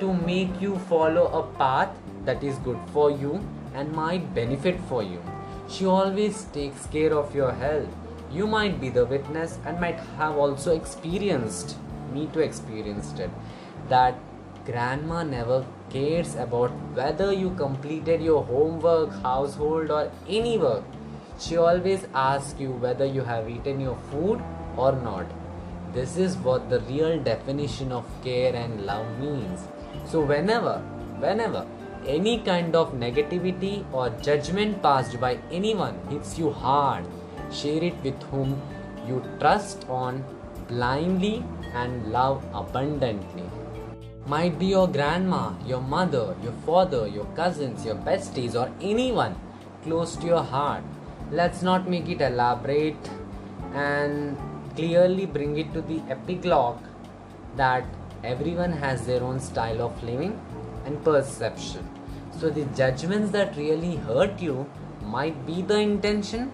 to 0.00 0.12
make 0.12 0.60
you 0.60 0.78
follow 0.90 1.26
a 1.28 1.42
path 1.56 1.90
that 2.24 2.42
is 2.42 2.58
good 2.58 2.78
for 2.92 3.10
you 3.10 3.40
and 3.74 3.92
might 3.92 4.34
benefit 4.34 4.78
for 4.88 5.02
you 5.02 5.22
she 5.68 5.84
always 5.84 6.44
takes 6.52 6.86
care 6.86 7.12
of 7.12 7.34
your 7.34 7.52
health 7.52 8.05
you 8.36 8.46
might 8.46 8.80
be 8.80 8.90
the 8.98 9.04
witness 9.14 9.58
and 9.64 9.80
might 9.80 10.00
have 10.22 10.36
also 10.36 10.74
experienced 10.74 11.76
me 12.12 12.26
to 12.32 12.40
experienced 12.40 13.18
it 13.18 13.30
that 13.88 14.18
grandma 14.66 15.22
never 15.22 15.64
cares 15.90 16.34
about 16.44 16.70
whether 17.00 17.32
you 17.32 17.50
completed 17.62 18.20
your 18.20 18.44
homework 18.44 19.16
household 19.22 19.90
or 19.90 20.04
any 20.28 20.58
work 20.58 20.84
she 21.38 21.56
always 21.56 22.06
asks 22.26 22.60
you 22.66 22.70
whether 22.86 23.06
you 23.06 23.26
have 23.32 23.50
eaten 23.56 23.80
your 23.88 23.98
food 24.10 24.42
or 24.76 24.92
not 25.08 25.36
this 25.96 26.18
is 26.18 26.36
what 26.36 26.68
the 26.68 26.80
real 26.80 27.18
definition 27.22 27.90
of 27.90 28.04
care 28.22 28.54
and 28.54 28.84
love 28.84 29.06
means. 29.18 29.60
So, 30.04 30.20
whenever, 30.20 30.78
whenever 31.18 31.66
any 32.06 32.40
kind 32.40 32.76
of 32.76 32.92
negativity 32.92 33.84
or 33.92 34.10
judgment 34.22 34.82
passed 34.82 35.18
by 35.18 35.38
anyone 35.50 35.98
hits 36.10 36.38
you 36.38 36.50
hard, 36.50 37.06
share 37.50 37.82
it 37.82 37.94
with 38.02 38.20
whom 38.24 38.60
you 39.06 39.22
trust 39.38 39.86
on 39.88 40.24
blindly 40.68 41.44
and 41.74 42.10
love 42.12 42.44
abundantly. 42.52 43.44
Might 44.26 44.58
be 44.58 44.66
your 44.66 44.88
grandma, 44.88 45.52
your 45.64 45.80
mother, 45.80 46.34
your 46.42 46.52
father, 46.64 47.06
your 47.06 47.26
cousins, 47.36 47.84
your 47.84 47.94
besties, 47.94 48.56
or 48.56 48.72
anyone 48.80 49.36
close 49.84 50.16
to 50.16 50.26
your 50.26 50.42
heart. 50.42 50.82
Let's 51.30 51.62
not 51.62 51.88
make 51.88 52.08
it 52.08 52.20
elaborate 52.20 53.10
and 53.74 54.36
clearly 54.74 55.26
bring 55.26 55.58
it 55.58 55.72
to 55.74 55.80
the 55.80 56.00
epilogue 56.08 56.80
that 57.56 57.84
everyone 58.24 58.72
has 58.72 59.06
their 59.06 59.22
own 59.22 59.38
style 59.38 59.80
of 59.80 60.02
living 60.02 60.38
and 60.84 61.02
perception. 61.04 61.88
So, 62.38 62.50
the 62.50 62.64
judgments 62.76 63.30
that 63.30 63.56
really 63.56 63.96
hurt 63.96 64.40
you 64.40 64.68
might 65.02 65.46
be 65.46 65.62
the 65.62 65.78
intention 65.78 66.50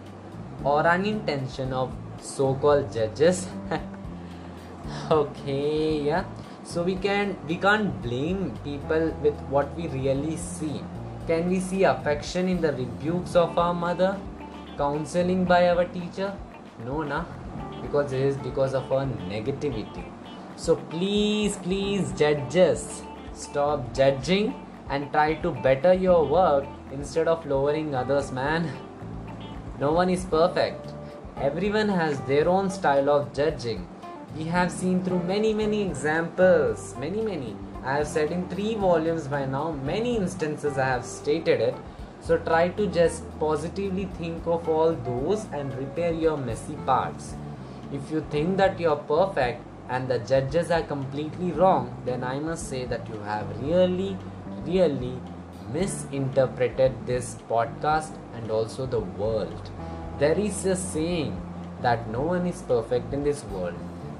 or 0.64 0.86
unintention 0.86 1.72
of 1.72 1.92
so 2.20 2.54
called 2.54 2.92
judges. 2.92 3.48
okay, 5.10 6.00
yeah. 6.00 6.24
So 6.64 6.82
we 6.82 6.96
can 6.96 7.36
we 7.48 7.56
can't 7.56 8.02
blame 8.02 8.56
people 8.64 9.14
with 9.22 9.38
what 9.50 9.74
we 9.76 9.88
really 9.88 10.36
see. 10.36 10.80
Can 11.26 11.48
we 11.48 11.60
see 11.60 11.84
affection 11.84 12.48
in 12.48 12.60
the 12.60 12.72
rebukes 12.72 13.36
of 13.36 13.58
our 13.58 13.74
mother? 13.74 14.18
Counseling 14.76 15.44
by 15.44 15.68
our 15.68 15.84
teacher? 15.84 16.34
No, 16.84 17.02
na 17.02 17.24
because 17.82 18.12
it 18.12 18.20
is 18.20 18.36
because 18.38 18.74
of 18.74 18.90
our 18.92 19.06
negativity 19.30 20.04
so 20.56 20.76
please 20.92 21.56
please 21.56 22.12
judges 22.12 23.02
stop 23.32 23.92
judging 23.94 24.54
and 24.88 25.10
try 25.12 25.34
to 25.34 25.50
better 25.66 25.92
your 25.92 26.24
work 26.26 26.64
instead 26.92 27.28
of 27.28 27.44
lowering 27.46 27.94
others 27.94 28.30
man 28.32 28.70
no 29.84 29.92
one 30.00 30.10
is 30.16 30.24
perfect 30.36 30.92
everyone 31.50 31.88
has 32.00 32.20
their 32.32 32.46
own 32.56 32.70
style 32.78 33.10
of 33.16 33.32
judging 33.40 33.82
We 34.36 34.44
have 34.44 34.70
seen 34.72 35.04
through 35.04 35.22
many, 35.24 35.52
many 35.52 35.82
examples, 35.82 36.94
many, 36.98 37.20
many. 37.20 37.54
I 37.84 37.96
have 37.98 38.06
said 38.06 38.32
in 38.32 38.48
three 38.48 38.74
volumes 38.76 39.26
by 39.28 39.44
now, 39.44 39.72
many 39.72 40.16
instances 40.16 40.78
I 40.78 40.86
have 40.86 41.04
stated 41.04 41.60
it. 41.60 41.74
So 42.22 42.38
try 42.38 42.68
to 42.68 42.86
just 42.86 43.24
positively 43.38 44.06
think 44.16 44.46
of 44.46 44.68
all 44.68 44.94
those 44.94 45.44
and 45.52 45.74
repair 45.74 46.12
your 46.12 46.38
messy 46.38 46.76
parts. 46.86 47.34
If 47.92 48.10
you 48.10 48.24
think 48.30 48.56
that 48.56 48.80
you're 48.80 48.96
perfect 48.96 49.60
and 49.90 50.08
the 50.08 50.18
judges 50.20 50.70
are 50.70 50.82
completely 50.82 51.52
wrong, 51.52 51.94
then 52.06 52.24
I 52.24 52.38
must 52.38 52.70
say 52.70 52.86
that 52.86 53.06
you 53.08 53.20
have 53.20 53.62
really, 53.62 54.16
really 54.64 55.20
misinterpreted 55.72 56.92
this 57.06 57.36
podcast 57.48 58.18
and 58.34 58.50
also 58.50 58.86
the 58.86 59.00
world. 59.00 59.70
There 60.18 60.38
is 60.38 60.64
a 60.66 60.76
saying 60.76 61.40
that 61.80 62.08
no 62.10 62.20
one 62.20 62.46
is 62.46 62.62
perfect 62.62 63.12
in 63.12 63.24
this 63.24 63.44
world, 63.44 63.74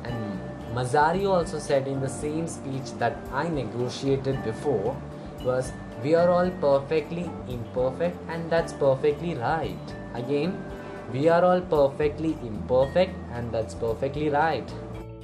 and 0.05 0.41
Mazzari 0.75 1.29
also 1.29 1.59
said 1.59 1.87
in 1.87 2.01
the 2.01 2.09
same 2.09 2.49
speech 2.49 2.93
that 2.99 3.17
I 3.33 3.49
negotiated 3.49 4.43
before 4.43 4.97
was 5.45 5.73
we 6.03 6.15
are 6.15 6.31
all 6.31 6.51
perfectly 6.63 7.31
imperfect 7.49 8.17
and 8.29 8.51
that's 8.51 8.73
perfectly 8.73 9.35
right. 9.35 9.95
Again, 10.15 10.65
we 11.13 11.29
are 11.29 11.45
all 11.45 11.61
perfectly 11.61 12.39
imperfect 12.43 13.15
and 13.33 13.53
that's 13.53 13.75
perfectly 13.75 14.31
right. 14.31 14.69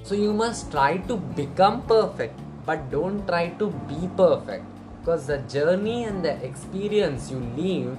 So 0.03 0.15
you 0.15 0.33
must 0.33 0.71
try 0.71 0.99
to 1.09 1.17
become 1.17 1.83
perfect 1.83 2.39
but 2.67 2.91
don't 2.91 3.27
try 3.27 3.49
to 3.63 3.71
be 3.89 4.09
perfect 4.17 4.78
because 5.00 5.28
the 5.28 5.38
journey 5.56 6.04
and 6.04 6.24
the 6.24 6.34
experience 6.46 7.30
you 7.32 7.40
live 7.58 7.98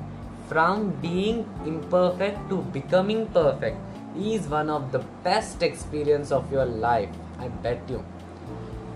from 0.48 0.90
being 1.02 1.44
imperfect 1.66 2.48
to 2.48 2.62
becoming 2.78 3.26
perfect 3.28 3.76
is 4.16 4.46
one 4.48 4.70
of 4.70 4.92
the 4.92 5.00
best 5.22 5.62
experience 5.62 6.30
of 6.30 6.50
your 6.52 6.64
life 6.64 7.08
i 7.38 7.48
bet 7.66 7.94
you 7.94 8.02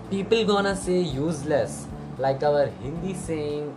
people 0.09 0.45
gonna 0.45 0.75
say 0.75 0.99
useless 0.99 1.85
like 2.17 2.43
our 2.43 2.65
hindi 2.83 3.13
saying 3.27 3.67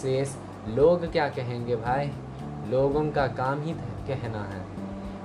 says 0.00 0.36
log 0.80 1.06
kya 1.14 1.30
kahenge 1.38 1.72
bhai 1.86 2.02
logon 2.74 3.14
ka 3.20 3.28
kaam 3.40 3.64
hi 3.68 3.76
कहना 4.08 4.44
है 4.52 4.62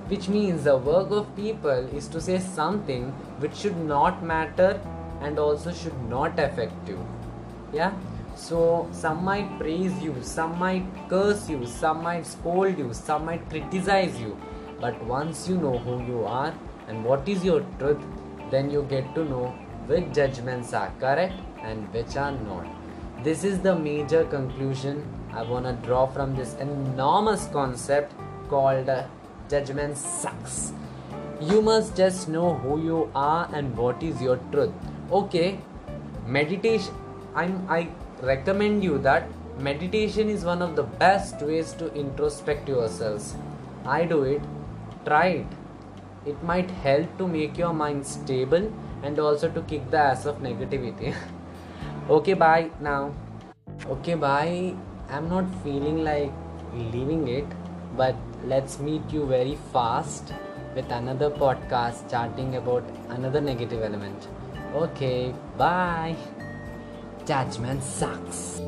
which 0.10 0.26
means 0.32 0.66
the 0.66 0.74
work 0.88 1.12
of 1.20 1.30
people 1.38 1.88
is 2.00 2.08
to 2.16 2.20
say 2.26 2.36
something 2.40 3.06
which 3.44 3.56
should 3.62 3.78
not 3.92 4.20
matter 4.32 4.68
and 5.28 5.40
also 5.44 5.72
should 5.80 6.02
not 6.10 6.42
affect 6.44 6.92
you 6.92 6.98
yeah 7.78 7.96
So 8.47 8.61
some 9.01 9.23
might 9.29 9.51
praise 9.59 10.03
you 10.07 10.15
some 10.31 10.59
might 10.65 10.87
curse 11.13 11.49
you 11.53 11.61
some 11.67 12.03
might 12.09 12.27
scold 12.33 12.83
you 12.83 12.89
some 13.01 13.25
might 13.31 13.45
criticize 13.51 14.19
you 14.25 14.33
but 14.81 15.05
once 15.13 15.47
you 15.49 15.57
know 15.65 15.77
who 15.87 15.97
you 16.11 16.25
are 16.25 16.53
and 16.89 17.05
what 17.05 17.29
is 17.35 17.45
your 17.51 17.61
truth 17.79 18.03
then 18.51 18.71
you 18.71 18.83
get 18.95 19.15
to 19.15 19.25
know 19.33 19.47
which 19.93 20.11
judgments 20.21 20.73
are 20.73 20.91
correct 20.99 21.39
and 21.63 21.95
which 21.95 22.17
are 22.17 22.33
not 22.33 22.67
this 23.29 23.45
is 23.53 23.61
the 23.69 23.77
major 23.87 24.25
conclusion 24.37 25.01
i 25.33 25.43
want 25.55 25.71
to 25.71 25.73
draw 25.87 26.05
from 26.19 26.37
this 26.43 26.55
enormous 26.67 27.49
concept 27.59 28.15
called 28.49 28.89
uh, 28.89 29.03
judgment 29.51 29.99
sucks. 29.99 30.73
You 31.41 31.61
must 31.63 31.97
just 31.97 32.29
know 32.29 32.55
who 32.55 32.81
you 32.83 33.11
are 33.15 33.49
and 33.53 33.77
what 33.77 34.03
is 34.03 34.23
your 34.23 34.37
truth. 34.53 34.73
Okay, 35.11 35.59
meditation. 36.27 36.95
I'm, 37.35 37.67
I 37.69 37.89
recommend 38.23 38.85
you 38.85 38.99
that 38.99 39.29
meditation 39.59 40.29
is 40.29 40.45
one 40.45 40.63
of 40.63 40.77
the 40.77 40.83
best 40.83 41.41
ways 41.43 41.73
to 41.75 41.93
introspect 41.95 42.69
yourselves. 42.69 43.35
I 43.85 44.05
do 44.05 44.23
it. 44.25 44.43
Try 45.05 45.27
it. 45.27 45.47
It 46.27 46.43
might 46.43 46.71
help 46.71 47.17
to 47.19 47.27
make 47.27 47.57
your 47.57 47.73
mind 47.73 48.07
stable 48.07 48.73
and 49.03 49.19
also 49.19 49.49
to 49.51 49.63
kick 49.63 49.91
the 49.91 49.99
ass 49.99 50.27
of 50.27 50.39
negativity. 50.39 51.15
okay, 52.11 52.35
bye 52.35 52.71
now. 52.81 53.15
Okay, 53.87 54.15
bye. 54.15 54.75
I'm 55.09 55.29
not 55.29 55.45
feeling 55.63 56.05
like 56.05 56.33
leaving 56.75 57.27
it 57.29 57.47
but 57.97 58.15
let's 58.45 58.79
meet 58.79 59.03
you 59.11 59.27
very 59.27 59.57
fast 59.73 60.33
with 60.75 60.91
another 60.91 61.31
podcast 61.31 62.09
chatting 62.11 62.57
about 62.57 62.85
another 63.09 63.41
negative 63.41 63.83
element. 63.83 64.29
Okay, 64.75 65.35
bye. 65.57 66.17
Judgment 67.27 67.83
sucks. 67.83 68.61